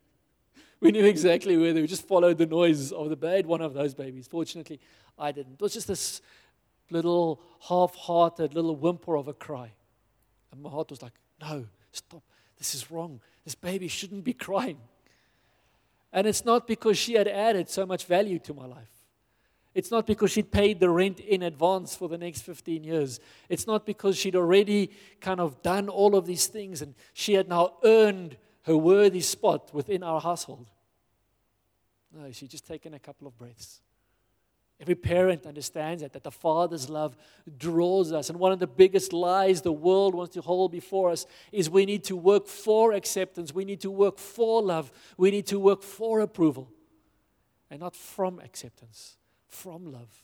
[0.80, 3.74] we knew exactly where they We just followed the noise of the bed, one of
[3.74, 4.28] those babies.
[4.28, 4.80] Fortunately,
[5.18, 5.54] I didn't.
[5.54, 6.22] It was just this
[6.89, 9.72] little half hearted little whimper of a cry.
[10.52, 12.24] And my heart was like, no, stop.
[12.58, 13.20] This is wrong.
[13.44, 14.78] This baby shouldn't be crying.
[16.13, 18.94] And it's not because she had added so much value to my life.
[19.76, 23.20] It's not because she'd paid the rent in advance for the next 15 years.
[23.50, 27.50] It's not because she'd already kind of done all of these things and she had
[27.50, 30.68] now earned her worthy spot within our household.
[32.12, 33.82] No, she'd just taken a couple of breaths.
[34.80, 37.16] Every parent understands that, that the Father's love
[37.58, 38.30] draws us.
[38.30, 41.86] And one of the biggest lies the world wants to hold before us is we
[41.86, 43.54] need to work for acceptance.
[43.54, 44.92] We need to work for love.
[45.18, 46.72] We need to work for approval.
[47.70, 49.18] and not from acceptance,
[49.56, 50.24] from love,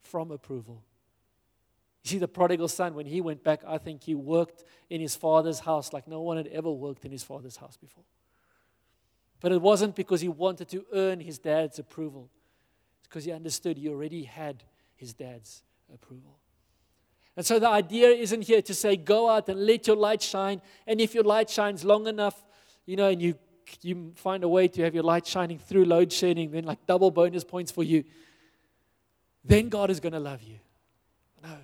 [0.00, 0.82] from approval.
[2.02, 5.14] You see, the prodigal son, when he went back, I think he worked in his
[5.14, 8.04] father's house like no one had ever worked in his father's house before.
[9.40, 12.30] But it wasn't because he wanted to earn his dad's approval,
[12.98, 14.64] it's because he understood he already had
[14.96, 16.38] his dad's approval.
[17.36, 20.60] And so the idea isn't here to say, go out and let your light shine.
[20.86, 22.44] And if your light shines long enough,
[22.84, 23.36] you know, and you,
[23.80, 27.10] you find a way to have your light shining through load shedding, then like double
[27.10, 28.04] bonus points for you,
[29.44, 30.58] then God is going to love you.
[31.42, 31.56] No.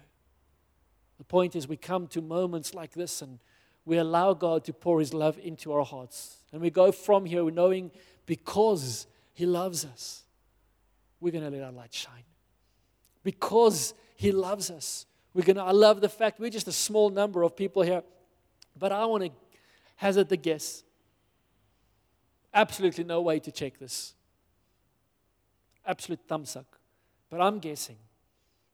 [1.19, 3.39] The point is, we come to moments like this and
[3.85, 6.37] we allow God to pour His love into our hearts.
[6.53, 7.91] And we go from here knowing
[8.27, 10.25] because He loves us,
[11.21, 12.25] we're going to let our light shine.
[13.23, 17.11] Because He loves us, we're going to, I love the fact we're just a small
[17.11, 18.03] number of people here,
[18.77, 19.31] but I want to
[19.97, 20.83] hazard the guess.
[22.53, 24.15] Absolutely no way to check this.
[25.87, 26.78] Absolute thumbs up.
[27.31, 27.97] But I'm guessing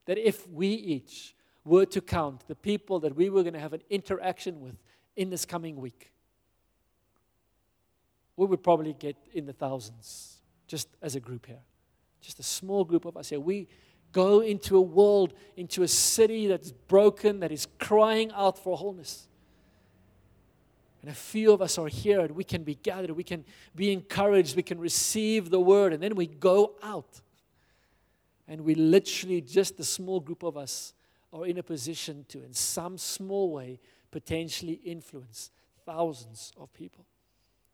[0.06, 3.72] that if we each were to count the people that we were going to have
[3.72, 4.76] an interaction with
[5.16, 6.12] in this coming week,
[8.36, 11.62] we would probably get in the thousands just as a group here.
[12.20, 13.40] Just a small group of us here.
[13.40, 13.68] We
[14.12, 19.28] go into a world, into a city that's broken, that is crying out for wholeness.
[21.02, 23.92] And a few of us are here and we can be gathered, we can be
[23.92, 27.20] encouraged, we can receive the word, and then we go out.
[28.46, 30.92] And we literally, just a small group of us,
[31.32, 33.80] are in a position to, in some small way,
[34.10, 35.50] potentially influence
[35.84, 37.04] thousands of people.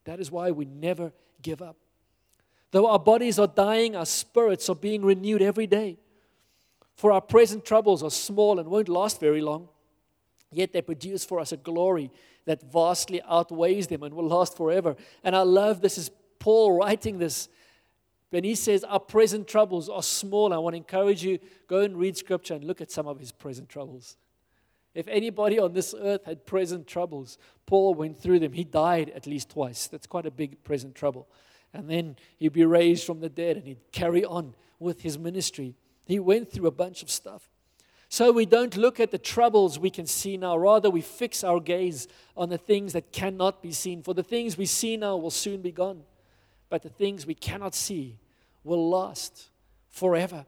[0.05, 1.77] That is why we never give up.
[2.71, 5.99] Though our bodies are dying, our spirits are being renewed every day.
[6.95, 9.69] For our present troubles are small and won't last very long,
[10.53, 12.11] yet they produce for us a glory
[12.45, 14.97] that vastly outweighs them and will last forever.
[15.25, 17.49] And I love this is Paul writing this.
[18.31, 21.97] When he says our present troubles are small, I want to encourage you go and
[21.97, 24.17] read scripture and look at some of his present troubles.
[24.95, 28.53] If anybody on this earth had present troubles, Paul went through them.
[28.53, 29.87] He died at least twice.
[29.87, 31.29] That's quite a big present trouble.
[31.73, 35.77] And then he'd be raised from the dead and he'd carry on with his ministry.
[36.05, 37.49] He went through a bunch of stuff.
[38.09, 40.57] So we don't look at the troubles we can see now.
[40.57, 44.03] Rather, we fix our gaze on the things that cannot be seen.
[44.03, 46.03] For the things we see now will soon be gone,
[46.71, 48.17] but the things we cannot see
[48.65, 49.51] will last
[49.91, 50.47] forever.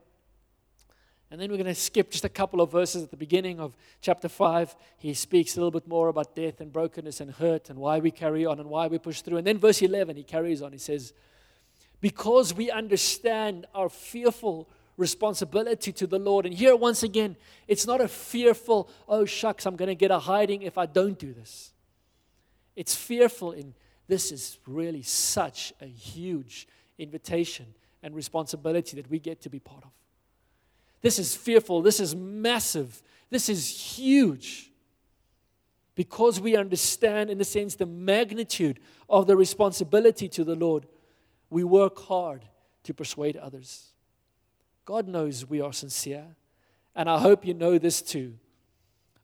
[1.31, 3.75] And then we're going to skip just a couple of verses at the beginning of
[4.03, 4.77] chapter 5.
[4.99, 8.11] He speaks a little bit more about death and brokenness and hurt and why we
[8.11, 9.39] carry on and why we push through.
[9.39, 10.73] And then verse 11, he carries on.
[10.73, 11.15] He says,
[12.03, 16.45] Because we understand our fearful responsibility to the Lord.
[16.45, 20.19] And here, once again, it's not a fearful, oh, shucks, I'm going to get a
[20.19, 21.73] hiding if I don't do this.
[22.77, 23.73] It's fearful in
[24.13, 27.65] this is really such a huge invitation
[28.03, 29.91] and responsibility that we get to be part of.
[31.01, 31.81] This is fearful.
[31.81, 33.01] This is massive.
[33.31, 34.71] This is huge.
[35.95, 40.85] Because we understand, in a sense, the magnitude of the responsibility to the Lord,
[41.49, 42.43] we work hard
[42.83, 43.93] to persuade others.
[44.85, 46.37] God knows we are sincere.
[46.95, 48.35] And I hope you know this too.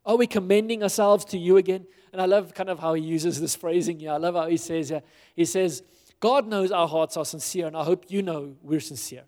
[0.09, 1.87] Are we commending ourselves to you again?
[2.15, 4.13] And I love kind of how he uses this phrasing here.
[4.13, 5.03] I love how he says here.
[5.37, 5.83] He says,
[6.19, 9.25] God knows our hearts are sincere, and I hope you know we're sincere.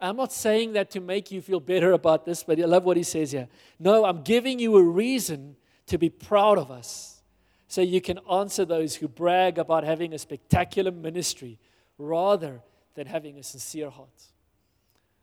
[0.00, 2.96] I'm not saying that to make you feel better about this, but I love what
[2.96, 3.48] he says here.
[3.80, 7.20] No, I'm giving you a reason to be proud of us
[7.66, 11.58] so you can answer those who brag about having a spectacular ministry
[11.98, 12.62] rather
[12.94, 14.33] than having a sincere heart.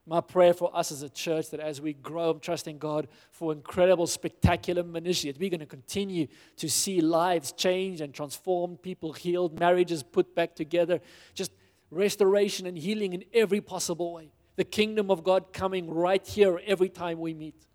[0.08, 3.54] My prayer for us as a church that as we grow, I'm trusting God for
[3.54, 9.14] incredible, spectacular ministry, that we're going to continue to see lives change and transform, people
[9.14, 11.00] healed, marriages put back together,
[11.36, 11.52] just
[11.92, 14.32] restoration and healing in every possible way.
[14.56, 17.68] The kingdom of God coming right here every time we meet.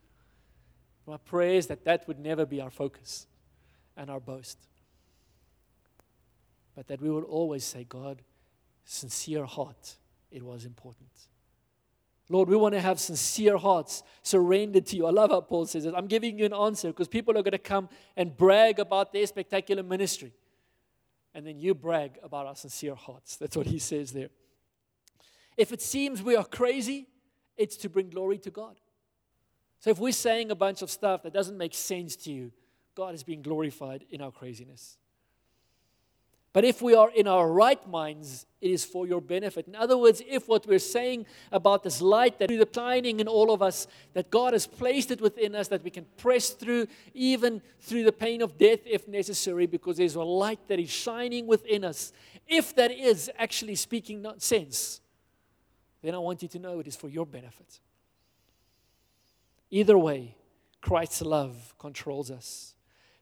[1.07, 3.29] My prayer is that that would never be our focus
[3.97, 4.59] and our boast,
[6.75, 8.21] but that we will always say, God,
[8.85, 9.97] sincere heart,
[10.33, 11.09] it was important.
[12.29, 15.07] Lord, we want to have sincere hearts surrendered to you.
[15.07, 15.95] I love how Paul says it.
[15.97, 19.27] I'm giving you an answer because people are going to come and brag about their
[19.27, 20.33] spectacular ministry.
[21.35, 23.37] And then you brag about our sincere hearts.
[23.37, 24.31] That's what he says there.
[25.57, 27.07] If it seems we are crazy,
[27.57, 28.77] it's to bring glory to God.
[29.79, 32.53] So if we're saying a bunch of stuff that doesn't make sense to you,
[32.95, 34.99] God is being glorified in our craziness.
[36.57, 39.69] But if we are in our right minds, it is for your benefit.
[39.69, 43.53] In other words, if what we're saying about this light that is shining in all
[43.53, 47.61] of us, that God has placed it within us, that we can press through, even
[47.81, 51.85] through the pain of death if necessary, because there's a light that is shining within
[51.85, 52.15] us,
[52.49, 55.03] if that is actually speaking sense,
[56.01, 57.81] then I want you to know it is for your benefit.
[59.71, 60.37] Either way,
[60.81, 62.76] Christ's love controls us.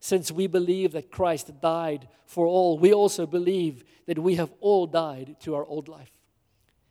[0.05, 4.87] Since we believe that Christ died for all, we also believe that we have all
[4.87, 6.13] died to our old life.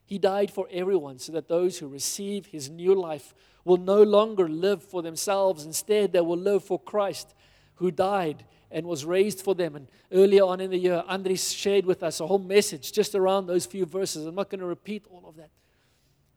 [0.04, 3.36] He died for everyone so that those who receive his new life
[3.66, 5.64] will no longer live for themselves.
[5.64, 7.36] Instead, they will live for Christ
[7.76, 9.76] who died and was raised for them.
[9.76, 13.46] And earlier on in the year, Andres shared with us a whole message just around
[13.46, 14.26] those few verses.
[14.26, 15.52] I'm not going to repeat all of that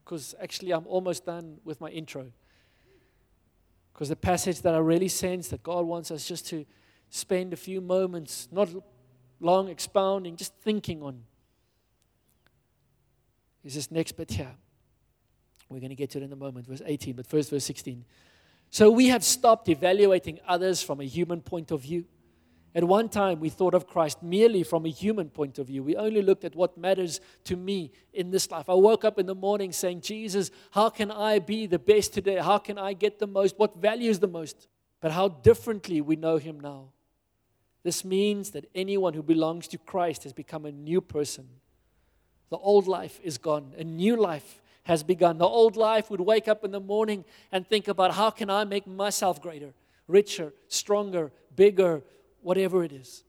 [0.04, 2.32] because actually I'm almost done with my intro.
[3.96, 6.66] Because the passage that I really sense that God wants us just to
[7.08, 8.68] spend a few moments, not
[9.40, 11.22] long expounding, just thinking on,
[13.64, 14.54] is this next bit here.
[15.70, 18.04] We're going to get to it in a moment, verse 18, but first, verse 16.
[18.68, 22.04] So we have stopped evaluating others from a human point of view.
[22.76, 25.82] At one time, we thought of Christ merely from a human point of view.
[25.82, 28.68] We only looked at what matters to me in this life.
[28.68, 32.36] I woke up in the morning saying, Jesus, how can I be the best today?
[32.36, 33.58] How can I get the most?
[33.58, 34.68] What values the most?
[35.00, 36.90] But how differently we know Him now.
[37.82, 41.48] This means that anyone who belongs to Christ has become a new person.
[42.50, 45.38] The old life is gone, a new life has begun.
[45.38, 48.64] The old life would wake up in the morning and think about how can I
[48.64, 49.72] make myself greater,
[50.06, 52.02] richer, stronger, bigger,
[52.46, 53.24] whatever it is.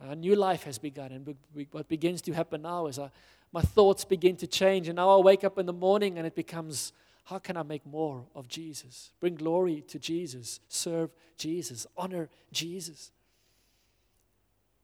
[0.00, 1.36] A new life has begun, and
[1.70, 3.08] what begins to happen now is I, uh,
[3.52, 4.88] my thoughts begin to change.
[4.88, 6.92] And now I wake up in the morning and it becomes
[7.24, 9.12] how can I make more of Jesus?
[9.20, 13.12] Bring glory to Jesus, serve Jesus, honor Jesus.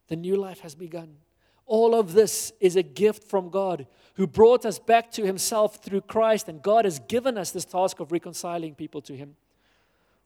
[0.06, 1.16] The new life has begun.
[1.66, 6.02] All of this is a gift from God who brought us back to Himself through
[6.02, 9.34] Christ, and God has given us this task of reconciling people to Him.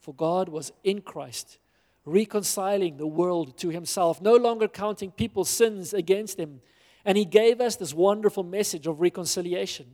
[0.00, 1.58] For God was in Christ
[2.04, 6.60] reconciling the world to himself, no longer counting people's sins against him.
[7.04, 9.86] And he gave us this wonderful message of reconciliation.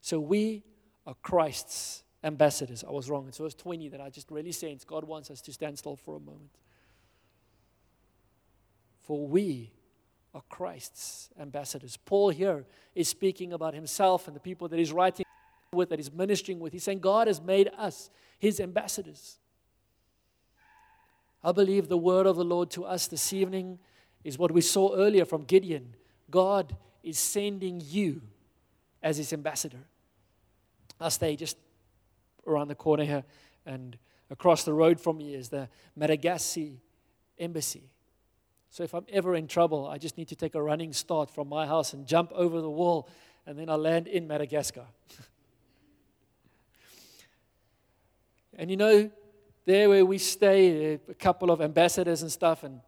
[0.00, 0.62] So we
[1.06, 2.84] are Christ's ambassadors.
[2.84, 3.26] I was wrong.
[3.28, 6.16] It's verse 20 that I just really sense God wants us to stand still for
[6.16, 6.50] a moment.
[9.00, 9.72] For we
[10.34, 11.96] are Christ's ambassadors.
[11.96, 12.64] Paul here
[12.94, 15.26] is speaking about himself and the people that he's writing
[15.72, 16.72] with, that he's ministering with.
[16.72, 19.38] He's saying God has made us his ambassadors.
[21.44, 23.78] I believe the word of the Lord to us this evening
[24.24, 25.94] is what we saw earlier from Gideon.
[26.30, 28.22] God is sending you
[29.02, 29.84] as his ambassador.
[30.98, 31.58] I'll stay just
[32.46, 33.24] around the corner here,
[33.66, 33.98] and
[34.30, 36.78] across the road from me is the Madagascar
[37.38, 37.90] embassy.
[38.70, 41.48] So if I'm ever in trouble, I just need to take a running start from
[41.48, 43.06] my house and jump over the wall,
[43.46, 44.86] and then I land in Madagascar.
[48.56, 49.10] and you know,
[49.64, 52.80] there where we stay, a couple of ambassadors and stuff, and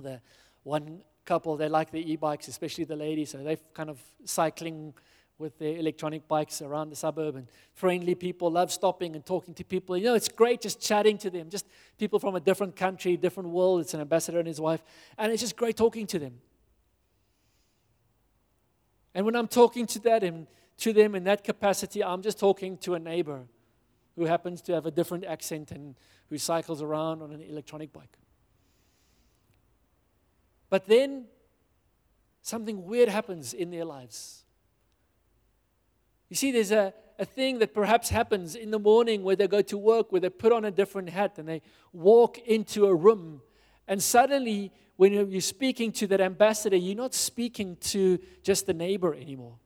[0.00, 0.20] the
[0.62, 4.94] one couple, they like the e-bikes, especially the ladies, so they're kind of cycling
[5.38, 9.64] with their electronic bikes around the suburb and friendly people love stopping and talking to
[9.64, 9.96] people.
[9.96, 11.66] You know it's great just chatting to them just
[11.98, 14.82] people from a different country different world it's an ambassador and his wife
[15.18, 16.34] and it's just great talking to them.
[19.12, 20.46] And when i'm talking to that and
[20.78, 23.42] to them in that capacity i'm just talking to a neighbor
[24.16, 25.94] who happens to have a different accent and
[26.28, 28.16] who cycles around on an electronic bike.
[30.70, 31.26] But then
[32.42, 34.44] something weird happens in their lives.
[36.28, 39.62] You see, there's a, a thing that perhaps happens in the morning where they go
[39.62, 41.62] to work, where they put on a different hat and they
[41.92, 43.40] walk into a room.
[43.86, 49.14] And suddenly, when you're speaking to that ambassador, you're not speaking to just the neighbor
[49.14, 49.58] anymore.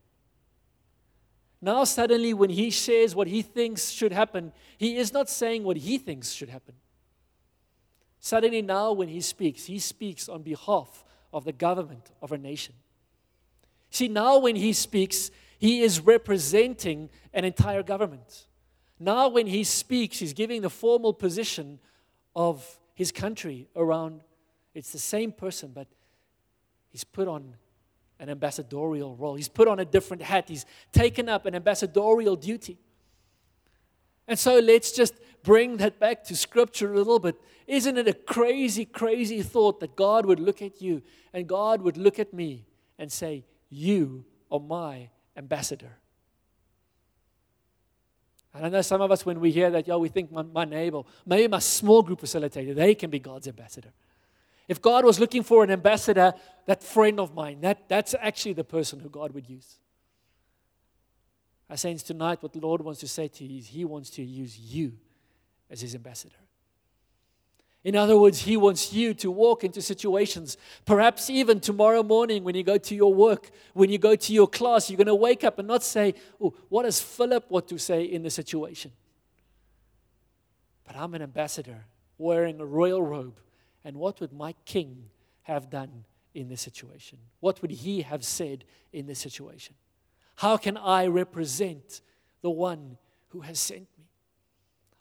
[1.60, 5.76] Now, suddenly, when he says what he thinks should happen, he is not saying what
[5.76, 6.74] he thinks should happen.
[8.20, 12.74] Suddenly, now, when he speaks, he speaks on behalf of the government of a nation.
[13.90, 18.46] See, now when he speaks, he is representing an entire government.
[19.00, 21.78] Now, when he speaks, he's giving the formal position
[22.34, 24.20] of his country around.
[24.74, 25.88] It's the same person, but
[26.88, 27.54] he's put on
[28.20, 29.34] an ambassadorial role.
[29.34, 30.48] He's put on a different hat.
[30.48, 32.78] He's taken up an ambassadorial duty.
[34.26, 37.40] And so let's just bring that back to scripture a little bit.
[37.66, 41.02] Isn't it a crazy, crazy thought that God would look at you
[41.32, 42.66] and God would look at me
[42.98, 45.98] and say, You are my ambassador?
[48.54, 50.64] And I know some of us, when we hear that, yeah, we think my, my
[50.64, 53.92] neighbor, maybe my small group facilitator, they can be God's ambassador.
[54.68, 56.34] If God was looking for an ambassador,
[56.66, 59.78] that friend of mine, that, that's actually the person who God would use.
[61.70, 64.22] I sense tonight what the Lord wants to say to you is He wants to
[64.22, 64.92] use you
[65.70, 66.36] as His ambassador.
[67.84, 72.54] In other words, He wants you to walk into situations, perhaps even tomorrow morning when
[72.54, 75.44] you go to your work, when you go to your class, you're going to wake
[75.44, 78.92] up and not say, Oh, what does Philip want to say in the situation?
[80.86, 81.84] But I'm an ambassador
[82.18, 83.38] wearing a royal robe.
[83.88, 85.06] And what would my king
[85.44, 87.16] have done in this situation?
[87.40, 89.76] What would he have said in this situation?
[90.36, 92.02] How can I represent
[92.42, 94.04] the one who has sent me?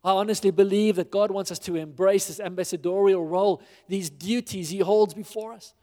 [0.05, 4.79] I honestly believe that God wants us to embrace this ambassadorial role, these duties He
[4.79, 5.73] holds before us.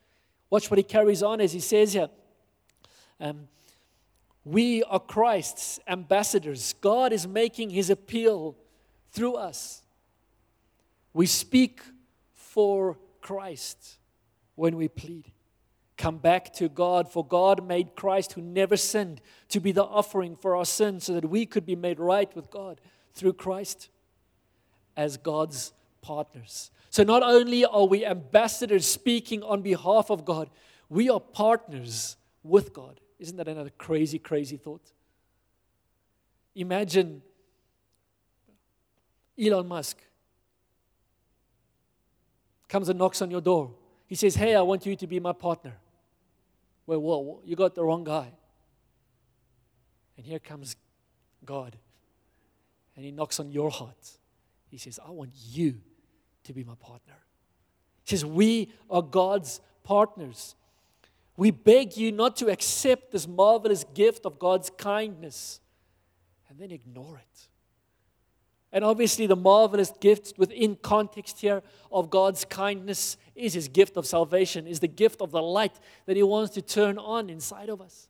[0.49, 2.09] Watch what He carries on as He says here.
[3.21, 3.49] Um,
[4.47, 6.75] we are Christ's ambassadors.
[6.81, 8.57] God is making His appeal
[9.13, 9.83] through us.
[11.13, 11.83] We speak
[12.55, 13.99] for Christ
[14.55, 15.33] when we plead.
[15.97, 20.37] Come back to God, for God made Christ, who never sinned, to be the offering
[20.37, 22.81] for our sins so that we could be made right with God
[23.13, 23.89] through Christ
[24.97, 26.71] as God's partners.
[26.91, 30.49] So not only are we ambassadors speaking on behalf of God,
[30.89, 33.01] we are partners with God.
[33.19, 34.93] Isn't that another crazy, crazy thought?
[36.55, 37.21] Imagine
[39.37, 39.99] Elon Musk
[42.75, 43.71] comes and knocks on your door.
[44.09, 45.75] He says, Hey, I want you to be my partner.
[46.89, 48.33] Well, whoa, you got the wrong guy.
[50.17, 50.75] And here comes
[51.45, 51.77] God.
[52.97, 54.19] And he knocks on your heart.
[54.67, 55.77] He says, I want you
[56.43, 57.15] to be my partner.
[58.03, 60.57] He says, We are God's partners.
[61.37, 65.61] We beg you not to accept this marvelous gift of God's kindness
[66.49, 67.49] and then ignore it.
[68.75, 71.63] And obviously, the marvelous gift within context here
[71.93, 76.17] of God's kindness is His gift of salvation, is the gift of the light that
[76.17, 78.09] He wants to turn on inside of us.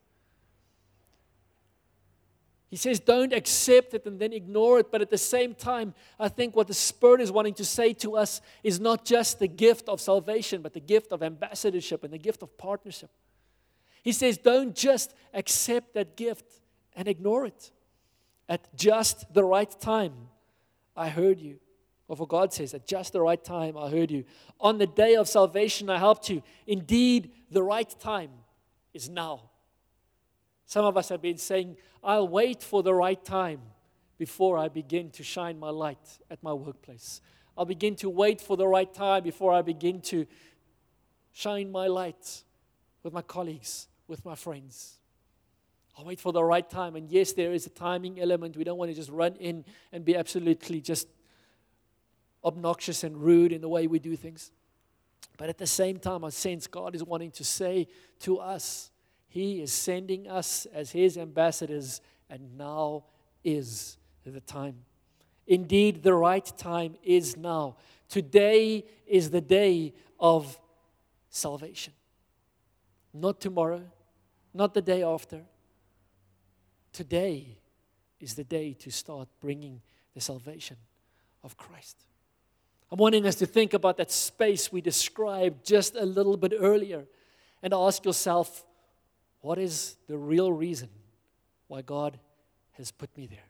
[2.70, 4.90] He says, don't accept it and then ignore it.
[4.90, 8.16] But at the same time, I think what the Spirit is wanting to say to
[8.16, 12.18] us is not just the gift of salvation, but the gift of ambassadorship and the
[12.18, 13.10] gift of partnership.
[14.02, 16.46] He says, don't just accept that gift
[16.96, 17.70] and ignore it.
[18.48, 20.14] At just the right time,
[20.96, 21.58] I heard you.
[22.06, 24.24] Or for God says, at just the right time, I heard you.
[24.60, 26.42] On the day of salvation, I helped you.
[26.66, 28.30] Indeed, the right time
[28.92, 29.50] is now.
[30.66, 33.60] Some of us have been saying, I'll wait for the right time
[34.18, 37.20] before I begin to shine my light at my workplace.
[37.56, 40.26] I'll begin to wait for the right time before I begin to
[41.32, 42.42] shine my light
[43.02, 44.98] with my colleagues, with my friends.
[45.96, 46.96] I'll wait for the right time.
[46.96, 48.56] And yes, there is a timing element.
[48.56, 51.08] We don't want to just run in and be absolutely just
[52.44, 54.50] obnoxious and rude in the way we do things.
[55.36, 57.88] But at the same time, I sense God is wanting to say
[58.20, 58.90] to us,
[59.34, 63.02] he is sending us as His ambassadors, and now
[63.42, 64.76] is the time.
[65.48, 67.78] Indeed, the right time is now.
[68.08, 70.56] Today is the day of
[71.30, 71.94] salvation.
[73.12, 73.82] Not tomorrow,
[74.54, 75.40] not the day after.
[76.94, 77.58] Today
[78.20, 79.82] is the day to start bringing
[80.14, 80.76] the salvation
[81.42, 81.96] of Christ.
[82.92, 87.04] I'm wanting us to think about that space we described just a little bit earlier
[87.64, 88.64] and ask yourself,
[89.40, 90.88] what is the real reason
[91.66, 92.16] why God
[92.74, 93.48] has put me there?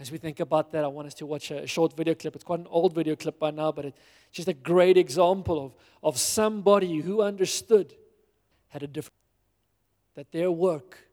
[0.00, 2.34] As we think about that, I want us to watch a short video clip.
[2.34, 3.98] It's quite an old video clip by now, but it's
[4.32, 7.94] just a great example of, of somebody who understood,
[8.68, 9.12] had a different,
[10.14, 11.05] that their work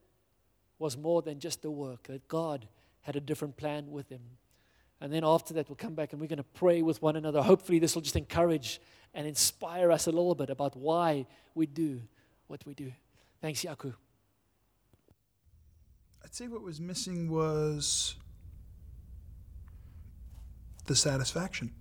[0.83, 2.67] was more than just the work, that God
[3.03, 4.19] had a different plan with him.
[4.99, 7.41] And then after that, we'll come back and we're going to pray with one another.
[7.41, 8.81] Hopefully, this will just encourage
[9.13, 11.25] and inspire us a little bit about why
[11.55, 12.01] we do
[12.47, 12.91] what we do.
[13.41, 13.93] Thanks, Yaku.
[16.21, 18.15] I'd say what was missing was
[20.85, 21.71] the satisfaction.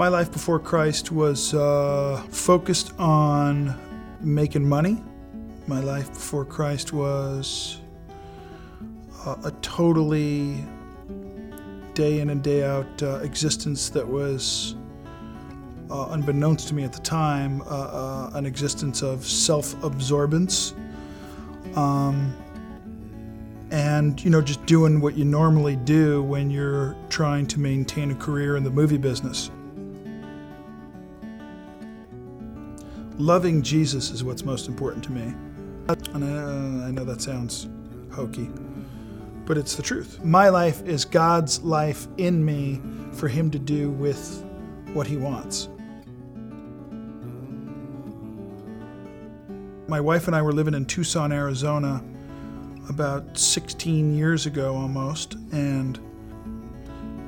[0.00, 3.78] My life before Christ was uh, focused on
[4.22, 4.96] making money.
[5.66, 7.82] My life before Christ was
[9.26, 10.64] uh, a totally
[11.92, 14.74] day in and day out uh, existence that was
[15.90, 20.72] uh, unbeknownst to me at the time, uh, uh, an existence of self absorbance.
[21.76, 22.34] Um,
[23.70, 28.14] and, you know, just doing what you normally do when you're trying to maintain a
[28.14, 29.50] career in the movie business.
[33.20, 35.34] Loving Jesus is what's most important to me.
[36.14, 37.68] And I, uh, I know that sounds
[38.10, 38.48] hokey,
[39.44, 40.24] but it's the truth.
[40.24, 42.80] My life is God's life in me
[43.12, 44.42] for Him to do with
[44.94, 45.68] what He wants.
[49.86, 52.02] My wife and I were living in Tucson, Arizona
[52.88, 56.00] about 16 years ago almost, and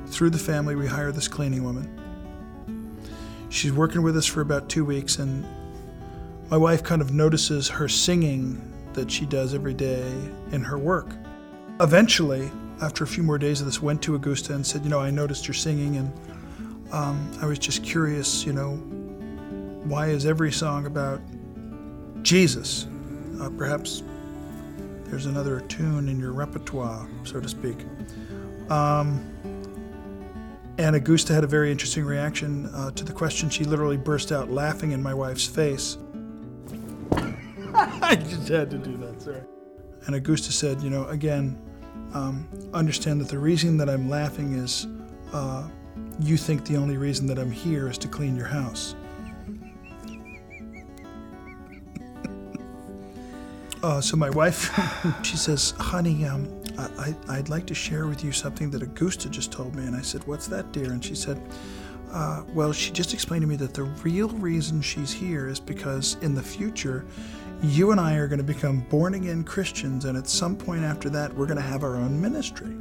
[0.07, 1.99] through the family, we hired this cleaning woman.
[3.49, 5.45] She's working with us for about two weeks, and
[6.53, 8.61] my wife kind of notices her singing
[8.93, 10.07] that she does every day
[10.51, 11.07] in her work.
[11.79, 14.99] Eventually, after a few more days of this, went to Augusta and said, "You know,
[14.99, 16.13] I noticed you're singing, and
[16.91, 18.45] um, I was just curious.
[18.45, 18.75] You know,
[19.85, 21.21] why is every song about
[22.21, 22.85] Jesus?
[23.41, 24.03] Uh, perhaps
[25.05, 27.77] there's another tune in your repertoire, so to speak."
[28.69, 29.25] Um,
[30.77, 33.49] and Augusta had a very interesting reaction uh, to the question.
[33.49, 35.97] She literally burst out laughing in my wife's face.
[38.01, 39.41] I just had to do that, sorry.
[40.05, 41.57] And Augusta said, You know, again,
[42.13, 44.87] um, understand that the reason that I'm laughing is
[45.33, 45.67] uh,
[46.19, 48.95] you think the only reason that I'm here is to clean your house.
[53.83, 54.71] Uh, so my wife,
[55.23, 59.51] she says, "Honey, um, I, would like to share with you something that Augusta just
[59.51, 61.37] told me." And I said, "What's that, dear?" And she said,
[62.13, 66.15] uh, "Well, she just explained to me that the real reason she's here is because
[66.21, 67.03] in the future,
[67.63, 71.09] you and I are going to become born again Christians, and at some point after
[71.11, 72.75] that, we're going to have our own ministry."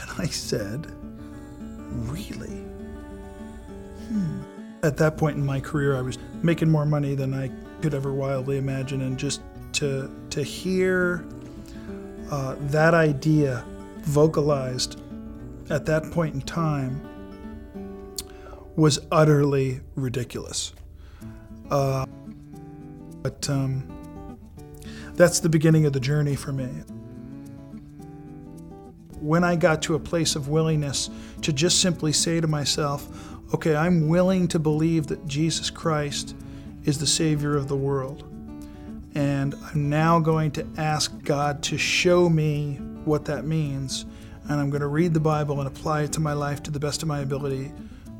[0.00, 0.86] And I said,
[1.90, 2.64] "Really?"
[4.08, 4.42] Hmm
[4.84, 7.50] at that point in my career, I was making more money than I
[7.80, 9.40] could ever wildly imagine, and just
[9.72, 11.24] to to hear
[12.30, 13.64] uh, that idea
[14.02, 15.00] vocalized
[15.70, 17.00] at that point in time
[18.76, 20.72] was utterly ridiculous.
[21.70, 22.06] Uh,
[23.22, 24.38] but um,
[25.14, 26.68] that's the beginning of the journey for me.
[29.20, 31.08] When I got to a place of willingness
[31.42, 33.08] to just simply say to myself,
[33.54, 36.36] okay, I'm willing to believe that Jesus Christ
[36.84, 38.24] is the Savior of the world.
[39.14, 44.04] And I'm now going to ask God to show me what that means.
[44.48, 46.80] And I'm going to read the Bible and apply it to my life to the
[46.80, 47.72] best of my ability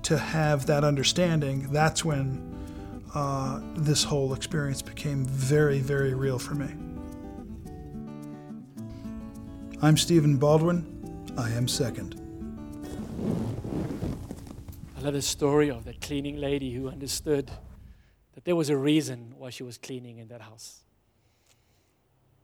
[0.05, 1.73] to have that understanding.
[1.73, 2.43] That's when
[3.15, 6.69] uh, this whole experience became very, very real for me.
[9.83, 10.91] I'm Stephen Baldwin.
[11.37, 12.25] I am second
[15.05, 17.51] love the story of the cleaning lady who understood
[18.33, 20.81] that there was a reason why she was cleaning in that house.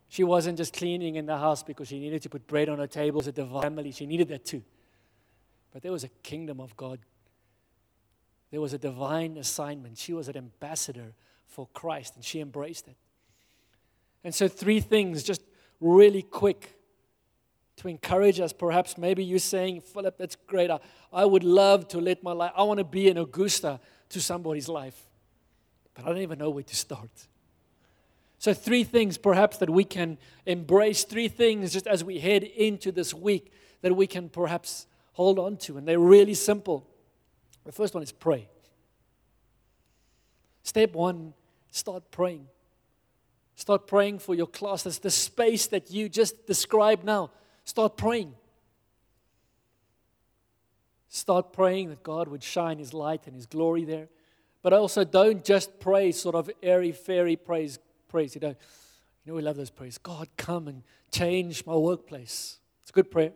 [0.08, 2.86] She wasn't just cleaning in the house because she needed to put bread on her
[2.86, 3.92] table as a divine family.
[3.92, 4.62] She needed that too.
[5.72, 6.98] But there was a kingdom of God.
[8.50, 9.98] There was a divine assignment.
[9.98, 11.12] She was an ambassador
[11.46, 12.96] for Christ, and she embraced it.
[14.24, 15.42] And so, three things, just
[15.80, 16.78] really quick,
[17.76, 18.52] to encourage us.
[18.52, 20.70] Perhaps maybe you're saying, Philip, that's great.
[20.70, 20.78] I,
[21.12, 23.80] I would love to let my life, I want to be an Augusta
[24.10, 25.06] to somebody's life,
[25.94, 27.10] but I don't even know where to start.
[28.38, 32.90] So, three things perhaps that we can embrace, three things just as we head into
[32.90, 35.76] this week that we can perhaps hold on to.
[35.76, 36.86] And they're really simple.
[37.64, 38.48] The first one is pray.
[40.62, 41.34] Step one,
[41.70, 42.46] start praying.
[43.54, 44.84] Start praying for your class.
[44.84, 47.30] That's the space that you just described now.
[47.64, 48.34] Start praying.
[51.08, 54.08] Start praying that God would shine His light and His glory there.
[54.62, 57.78] But also, don't just pray sort of airy fairy praise.
[58.08, 58.34] Praise.
[58.34, 58.56] You know, you
[59.26, 59.98] know we love those prayers.
[59.98, 62.58] God, come and change my workplace.
[62.82, 63.32] It's a good prayer.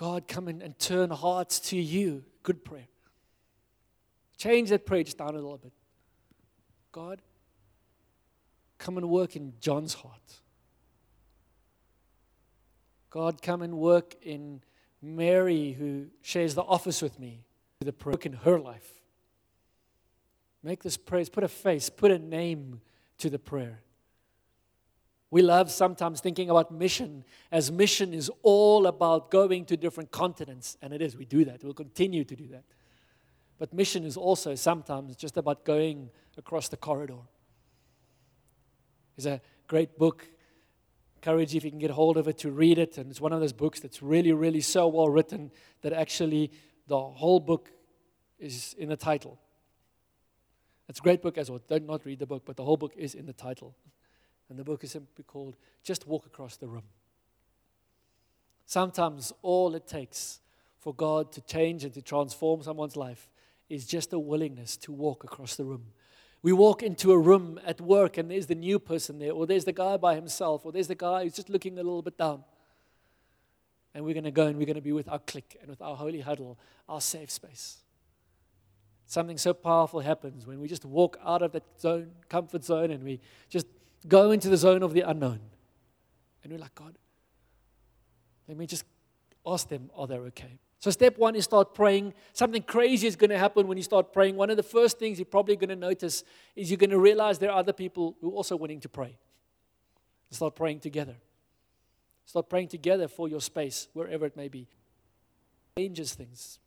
[0.00, 2.24] God, come in and turn hearts to you.
[2.42, 2.88] Good prayer.
[4.38, 5.74] Change that prayer just down a little bit.
[6.90, 7.20] God,
[8.78, 10.40] come and work in John's heart.
[13.10, 14.62] God, come and work in
[15.02, 17.44] Mary, who shares the office with me,
[17.80, 19.02] the prayer in her life.
[20.62, 22.80] Make this praise, put a face, put a name
[23.18, 23.80] to the prayer.
[25.30, 30.76] We love sometimes thinking about mission as mission is all about going to different continents,
[30.82, 31.16] and it is.
[31.16, 31.62] We do that.
[31.62, 32.64] We'll continue to do that.
[33.58, 37.18] But mission is also sometimes just about going across the corridor.
[39.16, 40.26] There's a great book
[41.20, 42.96] encourage you if you can get hold of it to read it.
[42.96, 45.50] And it's one of those books that's really, really so well written
[45.82, 46.50] that actually
[46.88, 47.70] the whole book
[48.38, 49.38] is in the title.
[50.88, 51.60] It's a great book as well.
[51.68, 53.76] Don't not read the book, but the whole book is in the title.
[54.50, 56.82] And the book is simply called Just Walk Across the Room.
[58.66, 60.40] Sometimes all it takes
[60.80, 63.28] for God to change and to transform someone's life
[63.68, 65.86] is just a willingness to walk across the room.
[66.42, 69.66] We walk into a room at work and there's the new person there, or there's
[69.66, 72.42] the guy by himself, or there's the guy who's just looking a little bit down.
[73.94, 75.82] And we're going to go and we're going to be with our clique and with
[75.82, 77.78] our holy huddle, our safe space.
[79.06, 83.02] Something so powerful happens when we just walk out of that zone, comfort zone, and
[83.04, 83.66] we just
[84.06, 85.40] go into the zone of the unknown.
[86.42, 86.96] And we're like, God,
[88.48, 88.84] let me just
[89.46, 90.58] ask them, are they okay?
[90.78, 92.14] So, step one is start praying.
[92.32, 94.36] Something crazy is going to happen when you start praying.
[94.36, 96.24] One of the first things you're probably going to notice
[96.56, 99.18] is you're going to realize there are other people who are also wanting to pray.
[100.30, 101.16] Start praying together.
[102.24, 104.68] Start praying together for your space, wherever it may be.
[105.76, 106.58] Changes things.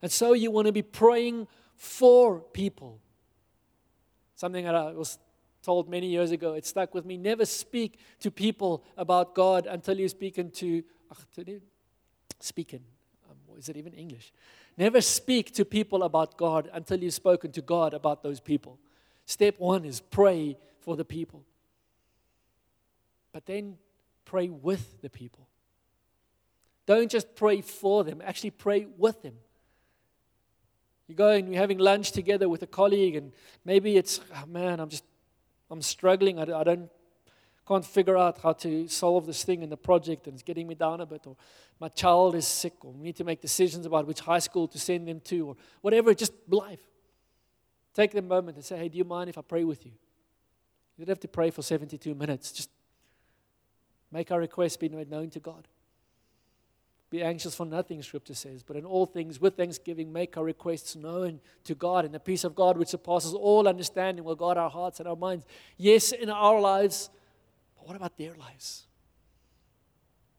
[0.00, 3.00] And so you want to be praying for people.
[4.36, 5.18] Something that I was
[5.66, 7.16] told many years ago, it stuck with me.
[7.16, 10.84] Never speak to people about God until you're speaking to,
[12.38, 12.84] speaking,
[13.28, 14.32] um, is it even English?
[14.78, 18.78] Never speak to people about God until you've spoken to God about those people.
[19.26, 21.42] Step one is pray for the people.
[23.32, 23.76] But then
[24.24, 25.48] pray with the people.
[26.86, 29.34] Don't just pray for them, actually pray with them.
[31.08, 33.32] You go and you're having lunch together with a colleague, and
[33.64, 35.04] maybe it's, oh man, I'm just,
[35.70, 36.38] I'm struggling.
[36.38, 36.90] I, I don't,
[37.66, 40.74] can't figure out how to solve this thing in the project, and it's getting me
[40.74, 41.26] down a bit.
[41.26, 41.36] Or
[41.80, 44.78] my child is sick, or we need to make decisions about which high school to
[44.78, 46.14] send them to, or whatever.
[46.14, 46.80] Just life.
[47.94, 49.92] Take the moment and say, hey, do you mind if I pray with you?
[50.96, 52.52] You don't have to pray for 72 minutes.
[52.52, 52.70] Just
[54.12, 55.66] Make our request be made known to God.
[57.08, 60.96] Be anxious for nothing, Scripture says, but in all things, with thanksgiving, make our requests
[60.96, 62.04] known to God.
[62.04, 65.14] And the peace of God, which surpasses all understanding, will guard our hearts and our
[65.14, 65.46] minds.
[65.76, 67.10] Yes, in our lives,
[67.76, 68.86] but what about their lives?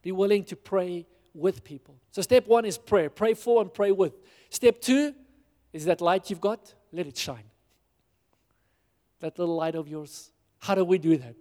[0.01, 1.95] Be willing to pray with people.
[2.11, 4.13] So, step one is prayer pray for and pray with.
[4.49, 5.13] Step two
[5.71, 7.43] is that light you've got, let it shine.
[9.21, 10.31] That little light of yours.
[10.59, 11.35] How do we do that?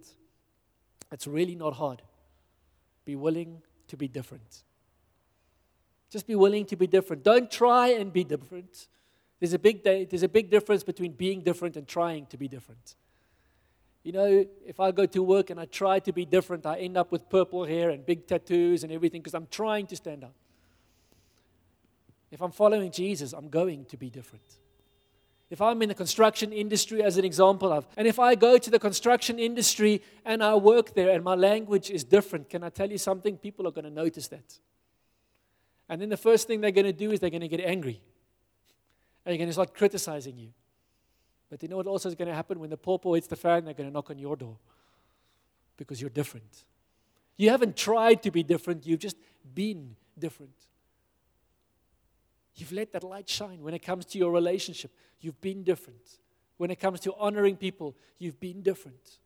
[1.11, 2.01] It's really not hard.
[3.05, 4.63] Be willing to be different.
[6.09, 7.23] Just be willing to be different.
[7.23, 8.87] Don't try and be different.
[9.39, 12.95] There's a big, there's a big difference between being different and trying to be different.
[14.03, 16.97] You know, if I go to work and I try to be different, I end
[16.97, 20.33] up with purple hair and big tattoos and everything because I'm trying to stand out.
[22.31, 24.45] If I'm following Jesus, I'm going to be different.
[25.49, 28.69] If I'm in the construction industry, as an example of, and if I go to
[28.69, 32.91] the construction industry and I work there and my language is different, can I tell
[32.91, 33.37] you something?
[33.37, 34.59] People are going to notice that.
[35.89, 38.01] And then the first thing they're going to do is they're going to get angry.
[39.25, 40.49] And they're going to start criticizing you.
[41.49, 42.59] But you know what also is going to happen?
[42.59, 44.57] When the pawpaw hits the fan, they're going to knock on your door
[45.77, 46.65] because you're different.
[47.37, 49.17] You haven't tried to be different, you've just
[49.53, 50.53] been different.
[52.55, 53.61] You've let that light shine.
[53.61, 56.17] When it comes to your relationship, you've been different.
[56.57, 59.19] When it comes to honoring people, you've been different.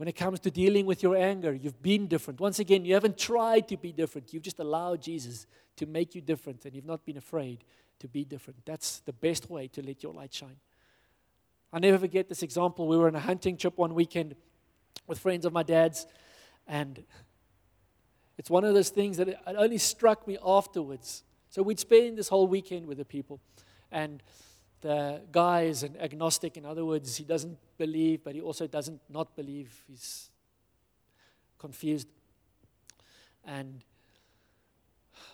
[0.00, 2.40] When it comes to dealing with your anger, you've been different.
[2.40, 4.32] Once again, you haven't tried to be different.
[4.32, 5.46] You've just allowed Jesus
[5.76, 7.64] to make you different, and you've not been afraid
[7.98, 8.64] to be different.
[8.64, 10.56] That's the best way to let your light shine.
[11.70, 12.88] I'll never forget this example.
[12.88, 14.36] We were on a hunting trip one weekend
[15.06, 16.06] with friends of my dad's,
[16.66, 17.04] and
[18.38, 21.24] it's one of those things that it only struck me afterwards.
[21.50, 23.38] So we'd spend this whole weekend with the people,
[23.92, 24.22] and
[24.80, 26.56] the guy is an agnostic.
[26.56, 29.84] In other words, he doesn't believe, but he also doesn't not believe.
[29.86, 30.30] He's
[31.58, 32.08] confused.
[33.44, 33.82] And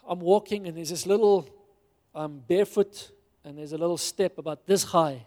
[0.08, 1.48] I'm walking, and there's this little
[2.14, 3.10] I'm barefoot,
[3.44, 5.26] and there's a little step about this high.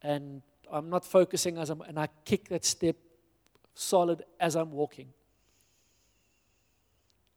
[0.00, 2.96] And I'm not focusing as I'm, and I kick that step
[3.74, 5.08] solid as I'm walking.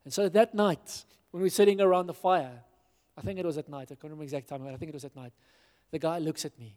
[0.04, 2.62] And so that night, when we're sitting around the fire,
[3.20, 4.94] I think it was at night, I can't remember exact time, but I think it
[4.94, 5.34] was at night,
[5.90, 6.74] the guy looks at me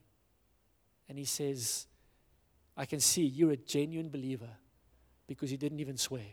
[1.08, 1.88] and he says,
[2.76, 4.50] I can see you're a genuine believer
[5.26, 6.26] because you didn't even swear.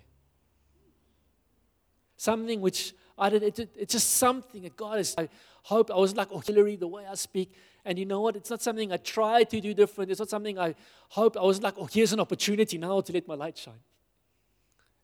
[2.17, 5.29] Something which I did, it, it, it's just something that God is, I
[5.63, 7.55] hope, I was like, oh, Hillary, the way I speak.
[7.85, 8.35] And you know what?
[8.35, 10.11] It's not something I try to do different.
[10.11, 10.75] It's not something I
[11.11, 11.37] hope.
[11.37, 13.81] I was like, oh, here's an opportunity now to let my light shine.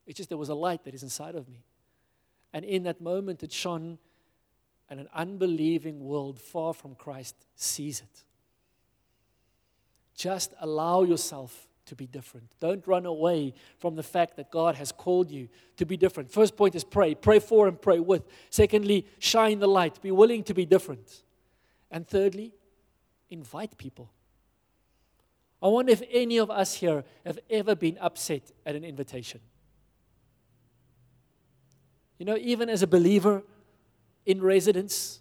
[0.05, 1.63] It's just there was a light that is inside of me.
[2.53, 3.99] And in that moment, it shone,
[4.89, 8.25] and an unbelieving world far from Christ sees it.
[10.15, 12.51] Just allow yourself to be different.
[12.61, 16.31] Don't run away from the fact that God has called you to be different.
[16.31, 17.15] First point is pray.
[17.15, 18.25] Pray for and pray with.
[18.51, 20.01] Secondly, shine the light.
[20.03, 21.23] Be willing to be different.
[21.91, 22.53] And thirdly,
[23.31, 24.11] invite people.
[25.63, 29.41] I wonder if any of us here have ever been upset at an invitation.
[32.19, 33.43] You know, even as a believer
[34.27, 35.21] in residence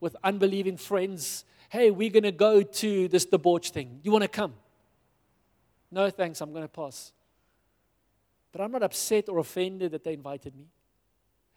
[0.00, 4.00] with unbelieving friends, Hey, we're going to go to this debauch thing.
[4.02, 4.54] You want to come?
[5.90, 7.12] No, thanks, I'm going to pass.
[8.52, 10.64] But I'm not upset or offended that they invited me.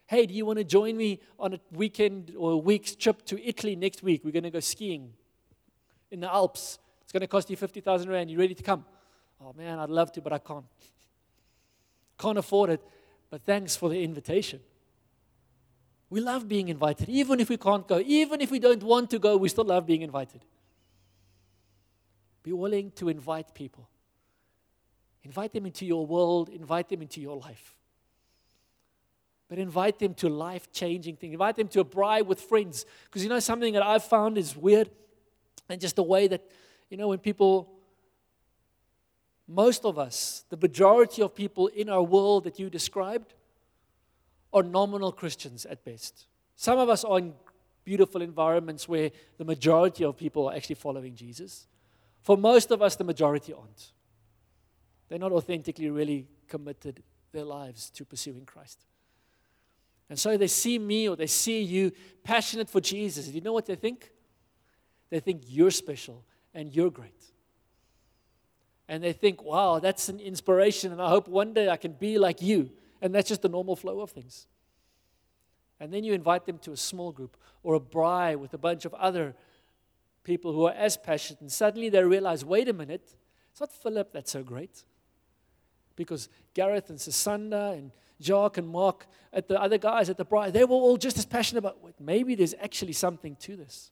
[0.08, 3.42] Hey, do you want to join me on a weekend or a week's trip to
[3.42, 4.26] Italy next week?
[4.26, 5.14] We're going to go skiing
[6.12, 6.80] in the Alps.
[7.04, 8.30] It's going to cost you 50,000 Rand.
[8.30, 8.84] You ready to come?
[9.40, 10.66] Oh man, I'd love to, but I can't.
[12.20, 12.82] Can't afford it,
[13.32, 14.60] but thanks for the invitation.
[16.12, 19.18] We love being invited, even if we can't go, even if we don't want to
[19.18, 20.44] go, we still love being invited.
[22.44, 23.88] Be willing to invite people.
[25.24, 27.76] Invite them into your world, invite them into your life.
[29.48, 31.32] But invite them to life changing things.
[31.32, 32.86] Invite them to a braai with friends.
[33.06, 34.90] Because you know, something that I've found is weird,
[35.70, 36.42] and just the way that,
[36.90, 37.72] you know, when people,
[39.48, 43.34] most of us, the majority of people in our world that you described,
[44.54, 46.28] are nominal Christians at best.
[46.56, 47.34] Some of us are in
[47.84, 51.68] beautiful environments where the majority of people are actually following Jesus.
[52.22, 53.92] For most of us, the majority aren't.
[55.10, 58.86] They're not authentically really committed their lives to pursuing Christ.
[60.10, 61.92] And so they see me or they see you
[62.24, 63.28] passionate for Jesus.
[63.28, 64.12] Do you know what they think?
[65.10, 66.24] They think you're special
[66.54, 67.24] and you're great.
[68.88, 72.18] And they think, wow, that's an inspiration, and I hope one day I can be
[72.18, 72.72] like you.
[73.02, 74.48] And that's just the normal flow of things.
[75.80, 78.86] And then you invite them to a small group or a braai with a bunch
[78.86, 79.34] of other
[80.24, 81.42] people who are as passionate.
[81.42, 83.16] And suddenly they realize wait a minute,
[83.52, 84.84] it's not Philip that's so great.
[85.96, 87.92] Because Gareth and Sasanda and
[88.22, 91.26] Jacques and Mark, at the other guys at the braai, they were all just as
[91.26, 93.92] passionate about maybe there's actually something to this.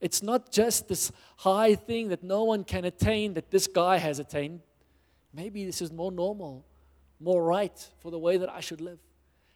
[0.00, 4.18] It's not just this high thing that no one can attain that this guy has
[4.18, 4.60] attained.
[5.34, 6.64] Maybe this is more normal
[7.20, 8.98] more right for the way that I should live.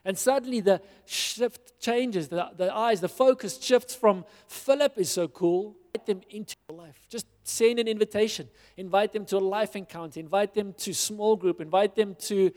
[0.05, 5.27] And suddenly the shift changes, the, the eyes, the focus shifts from Philip is so
[5.27, 7.07] cool, invite them into your life.
[7.09, 8.47] Just send an invitation.
[8.77, 12.51] Invite them to a life encounter, invite them to small group, invite them to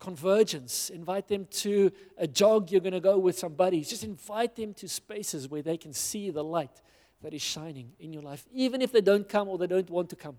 [0.00, 3.88] convergence, invite them to a jog you're going to go with some buddies.
[3.88, 6.82] Just invite them to spaces where they can see the light
[7.22, 10.08] that is shining in your life, even if they don't come or they don't want
[10.10, 10.38] to come.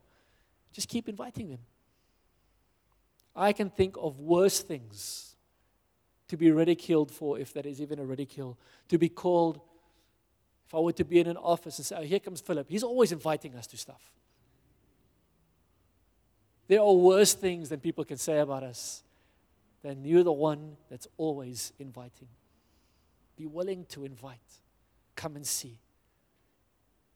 [0.74, 1.60] Just keep inviting them.
[3.36, 5.36] I can think of worse things
[6.28, 8.58] to be ridiculed for, if that is even a ridicule.
[8.90, 9.60] To be called,
[10.66, 12.68] if I were to be in an office and say, oh, here comes Philip.
[12.70, 14.14] He's always inviting us to stuff.
[16.68, 19.04] There are worse things than people can say about us
[19.82, 22.30] than you're the one that's always inviting.
[23.36, 24.40] Be willing to invite.
[25.16, 25.80] Come and see.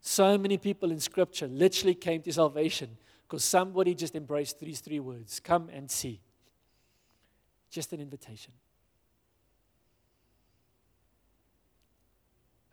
[0.02, 2.98] So many people in Scripture literally came to salvation
[3.28, 6.22] because somebody just embraced these three words come and see.
[7.70, 8.54] Just an invitation.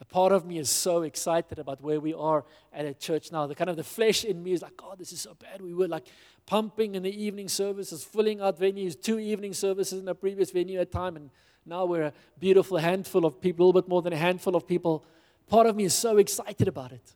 [0.00, 3.46] A part of me is so excited about where we are at a church now.
[3.46, 5.62] The kind of the flesh in me is like, God, this is so bad.
[5.62, 6.08] We were like
[6.44, 10.80] pumping in the evening services, filling out venues, two evening services in a previous venue
[10.80, 11.30] at time, and
[11.64, 14.66] now we're a beautiful handful of people, a little bit more than a handful of
[14.66, 15.04] people.
[15.48, 17.14] Part of me is so excited about it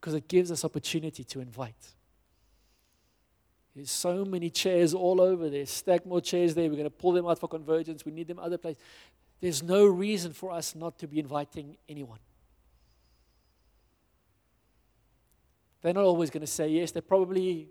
[0.00, 1.94] because it gives us opportunity to invite.
[3.76, 5.66] There's so many chairs all over there.
[5.66, 6.64] Stack more chairs there.
[6.64, 8.06] We're going to pull them out for convergence.
[8.06, 8.82] We need them other places.
[9.38, 12.20] There's no reason for us not to be inviting anyone.
[15.82, 16.90] They're not always going to say yes.
[16.90, 17.68] They're probably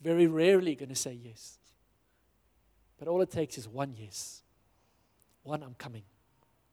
[0.00, 1.58] very rarely going to say yes.
[3.00, 4.42] But all it takes is one yes.
[5.42, 6.04] One, I'm coming.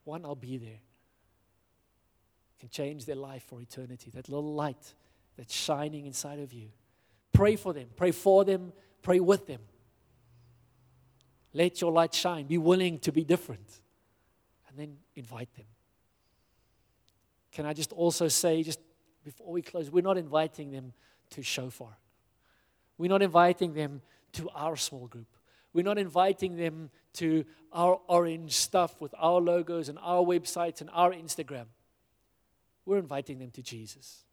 [0.04, 0.80] One, I'll be there.
[2.60, 4.12] Can change their life for eternity.
[4.14, 4.94] That little light
[5.36, 6.70] that's shining inside of you
[7.36, 8.72] Pray for them, pray for them,
[9.02, 9.60] pray with them.
[11.54, 12.48] Let your light shine.
[12.48, 13.80] Be willing to be different.
[14.68, 15.66] And then invite them.
[17.52, 18.80] Can I just also say, just
[19.24, 20.94] before we close, we're not inviting them
[21.32, 21.98] to shofar.
[22.98, 24.02] We're not inviting them
[24.34, 25.28] to our small group.
[25.74, 30.90] We're not inviting them to our orange stuff with our logos and our websites and
[30.94, 31.66] our Instagram.
[32.86, 34.26] We're inviting them to Jesus.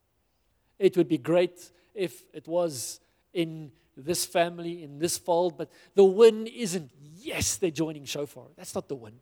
[0.83, 3.01] It would be great if it was
[3.33, 8.47] in this family, in this fold, but the win isn't, yes, they're joining Shofar.
[8.57, 9.15] That's not the win.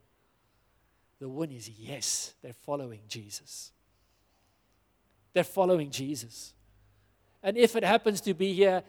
[1.18, 3.72] The win is, yes, they're following Jesus.
[5.34, 6.54] They're following Jesus.
[7.42, 8.82] And if it happens to be here,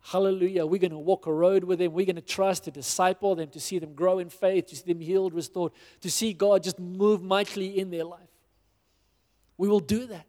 [0.00, 1.92] hallelujah, we're going to walk a road with them.
[1.92, 4.94] We're going to trust to disciple them, to see them grow in faith, to see
[4.94, 8.20] them healed, restored, to see God just move mightily in their life.
[9.58, 10.26] We will do that.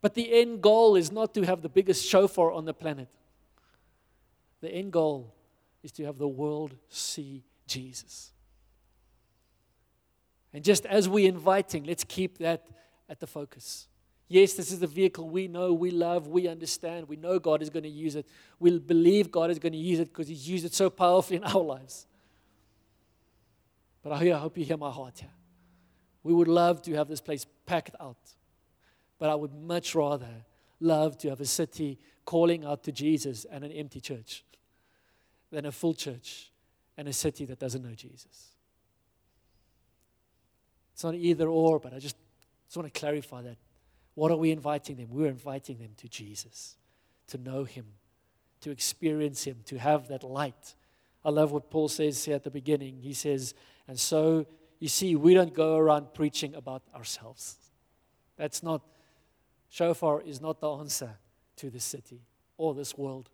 [0.00, 3.08] But the end goal is not to have the biggest shofar on the planet.
[4.60, 5.34] The end goal
[5.82, 8.32] is to have the world see Jesus.
[10.52, 12.66] And just as we're inviting, let's keep that
[13.08, 13.88] at the focus.
[14.28, 17.08] Yes, this is the vehicle we know, we love, we understand.
[17.08, 18.26] We know God is going to use it.
[18.58, 21.44] We believe God is going to use it because He's used it so powerfully in
[21.44, 22.06] our lives.
[24.02, 25.30] But I hope you hear my heart here.
[26.22, 28.18] We would love to have this place packed out.
[29.18, 30.44] But I would much rather
[30.80, 34.44] love to have a city calling out to Jesus and an empty church
[35.50, 36.52] than a full church
[36.96, 38.48] and a city that doesn't know Jesus.
[40.92, 42.16] It's not either or, but I just,
[42.66, 43.56] just want to clarify that.
[44.14, 45.08] What are we inviting them?
[45.10, 46.76] We're inviting them to Jesus,
[47.28, 47.86] to know Him,
[48.62, 50.74] to experience Him, to have that light.
[51.24, 52.98] I love what Paul says here at the beginning.
[53.00, 53.54] He says,
[53.86, 54.46] and so
[54.80, 57.56] you see, we don't go around preaching about ourselves.
[58.36, 58.82] That's not,
[59.68, 61.16] shofar is not the answer
[61.56, 62.22] to this city
[62.56, 63.30] or this world.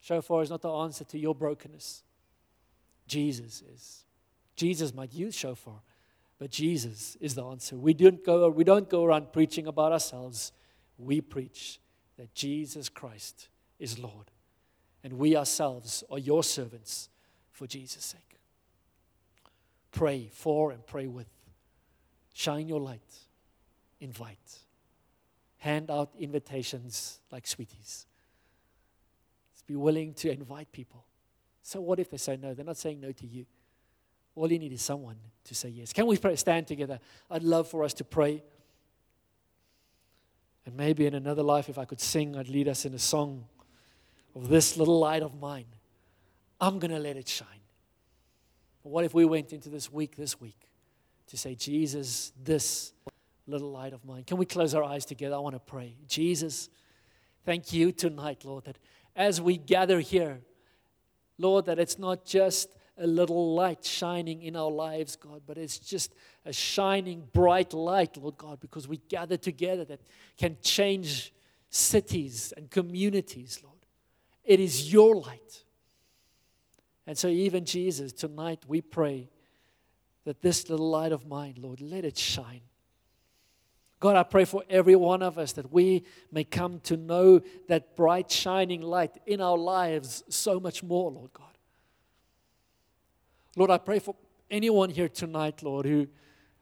[0.00, 2.02] Shofar is not the answer to your brokenness.
[3.06, 4.04] Jesus is.
[4.54, 5.80] Jesus might use shofar,
[6.38, 7.76] but Jesus is the answer.
[7.76, 10.52] We don't go, we don't go around preaching about ourselves.
[10.98, 11.78] We preach
[12.16, 13.48] that Jesus Christ
[13.78, 14.30] is Lord.
[15.04, 17.10] And we ourselves are your servants
[17.52, 18.38] for Jesus' sake.
[19.92, 21.28] Pray for and pray with.
[22.34, 23.00] Shine your light.
[24.00, 24.58] Invite.
[25.66, 28.06] Hand out invitations like sweeties.
[29.66, 31.04] Be willing to invite people.
[31.64, 32.54] So, what if they say no?
[32.54, 33.46] They're not saying no to you.
[34.36, 35.92] All you need is someone to say yes.
[35.92, 37.00] Can we stand together?
[37.28, 38.44] I'd love for us to pray.
[40.66, 43.46] And maybe in another life, if I could sing, I'd lead us in a song
[44.36, 45.66] of this little light of mine.
[46.60, 47.48] I'm going to let it shine.
[48.84, 50.60] But what if we went into this week, this week,
[51.26, 52.92] to say, Jesus, this
[53.46, 54.24] little light of mine?
[54.24, 55.36] Can we close our eyes together?
[55.36, 55.96] I want to pray.
[56.08, 56.68] Jesus,
[57.44, 58.78] thank you tonight, Lord, that
[59.14, 60.40] as we gather here,
[61.38, 65.78] Lord, that it's not just a little light shining in our lives, God, but it's
[65.78, 70.00] just a shining bright light, Lord God, because we gather together that
[70.38, 71.32] can change
[71.68, 73.76] cities and communities, Lord.
[74.44, 75.64] It is your light.
[77.06, 79.28] And so, even Jesus, tonight we pray
[80.24, 82.62] that this little light of mine, Lord, let it shine.
[84.06, 87.96] God, I pray for every one of us that we may come to know that
[87.96, 91.58] bright, shining light in our lives so much more, Lord God.
[93.56, 94.14] Lord, I pray for
[94.48, 96.06] anyone here tonight, Lord, who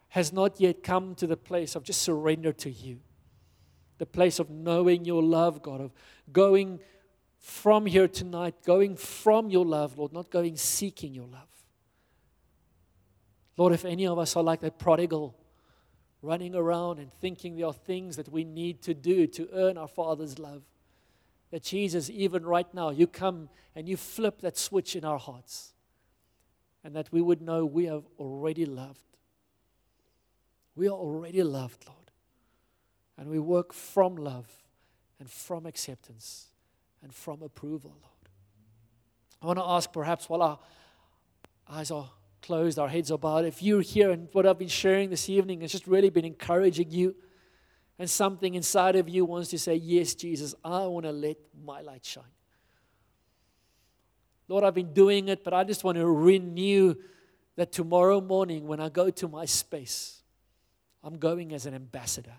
[0.09, 3.01] has not yet come to the place of just surrender to you,
[3.99, 5.93] the place of knowing your love, God, of
[6.33, 6.81] going
[7.41, 11.49] from here tonight, going from your love, Lord, not going seeking your love.
[13.59, 15.37] Lord, if any of us are like that prodigal,
[16.25, 19.89] running around and thinking there are things that we need to do to earn our
[19.89, 20.63] Father's love,
[21.51, 25.73] that Jesus, even right now, you come and you flip that switch in our hearts
[26.83, 29.01] and that we would know we are already loved.
[30.77, 32.11] We are already loved, Lord.
[33.17, 34.49] And we work from love
[35.21, 36.49] and from acceptance
[37.03, 38.13] and from approval, Lord.
[39.41, 40.59] I want to ask, perhaps, while our
[41.69, 42.11] eyes are
[42.45, 45.63] closed, our heads are bowed, if you're here and what I've been sharing this evening
[45.63, 47.17] has just really been encouraging you,
[47.99, 51.81] and something inside of you wants to say, Yes, Jesus, I want to let my
[51.81, 52.25] light shine.
[54.49, 56.97] Lord, I've been doing it, but I just want to renew
[57.57, 60.23] that tomorrow morning when I go to my space,
[61.03, 62.35] I'm going as an ambassador.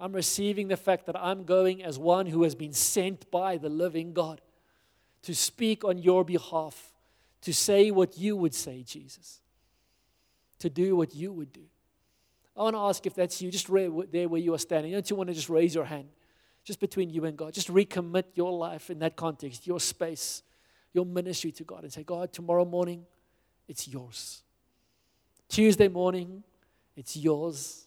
[0.00, 3.68] I'm receiving the fact that I'm going as one who has been sent by the
[3.68, 4.40] living God
[5.22, 6.92] to speak on your behalf,
[7.42, 9.40] to say what you would say, Jesus,
[10.58, 11.64] to do what you would do.
[12.56, 13.68] I want to ask if that's you, just
[14.10, 14.92] there where you are standing.
[14.92, 16.08] Don't you want to just raise your hand,
[16.64, 17.54] just between you and God?
[17.54, 20.42] Just recommit your life in that context, your space
[20.92, 23.04] your ministry to God and say, God, tomorrow morning,
[23.66, 24.42] it's yours.
[25.48, 26.42] Tuesday morning,
[26.96, 27.86] it's yours.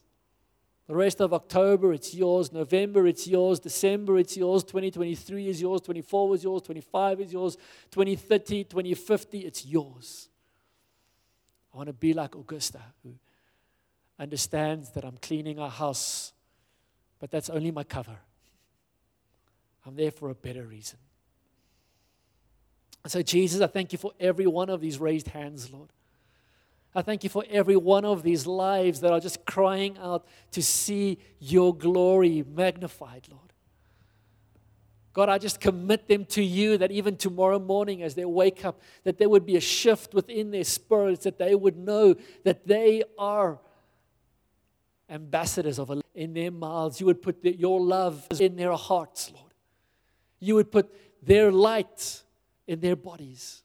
[0.91, 2.51] The rest of October, it's yours.
[2.51, 3.61] November, it's yours.
[3.61, 4.61] December, it's yours.
[4.65, 5.79] 2023 is yours.
[5.79, 6.61] 24 is yours.
[6.63, 7.55] 25 is yours.
[7.91, 10.27] 2030, 2050, it's yours.
[11.73, 13.13] I want to be like Augusta, who
[14.19, 16.33] understands that I'm cleaning our house,
[17.21, 18.17] but that's only my cover.
[19.85, 20.99] I'm there for a better reason.
[23.07, 25.87] So, Jesus, I thank you for every one of these raised hands, Lord.
[26.93, 30.61] I thank you for every one of these lives that are just crying out to
[30.61, 33.53] see your glory magnified, Lord.
[35.13, 38.81] God, I just commit them to you that even tomorrow morning as they wake up,
[39.03, 43.03] that there would be a shift within their spirits, that they would know that they
[43.17, 43.59] are
[45.09, 46.99] ambassadors of a, in their mouths.
[47.01, 49.53] You would put the, your love in their hearts, Lord.
[50.39, 52.23] You would put their light
[52.65, 53.61] in their bodies.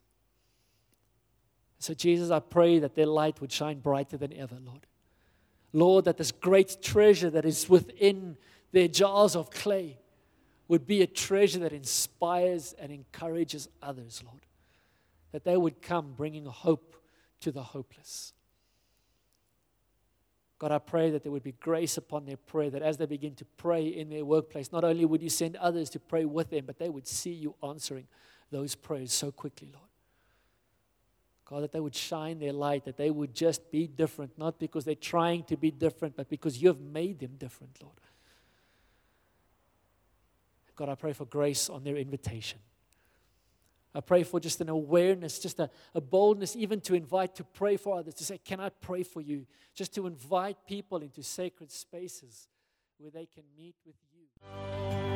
[1.79, 4.87] So, Jesus, I pray that their light would shine brighter than ever, Lord.
[5.73, 8.37] Lord, that this great treasure that is within
[8.73, 9.99] their jars of clay
[10.69, 14.47] would be a treasure that inspires and encourages others, Lord.
[15.33, 16.97] That they would come bringing hope
[17.41, 18.33] to the hopeless.
[20.59, 23.35] God, I pray that there would be grace upon their prayer, that as they begin
[23.35, 26.65] to pray in their workplace, not only would you send others to pray with them,
[26.65, 28.07] but they would see you answering
[28.51, 29.86] those prayers so quickly, Lord.
[31.49, 34.85] God, that they would shine their light, that they would just be different, not because
[34.85, 37.95] they're trying to be different, but because you have made them different, Lord.
[40.75, 42.59] God, I pray for grace on their invitation.
[43.95, 47.79] I pray for just an awareness, just a, a, boldness, even to invite, to pray
[47.79, 49.47] for others, to say, Can I pray for you?
[49.75, 52.47] Just to invite people into sacred spaces
[52.99, 55.16] where they can meet with you.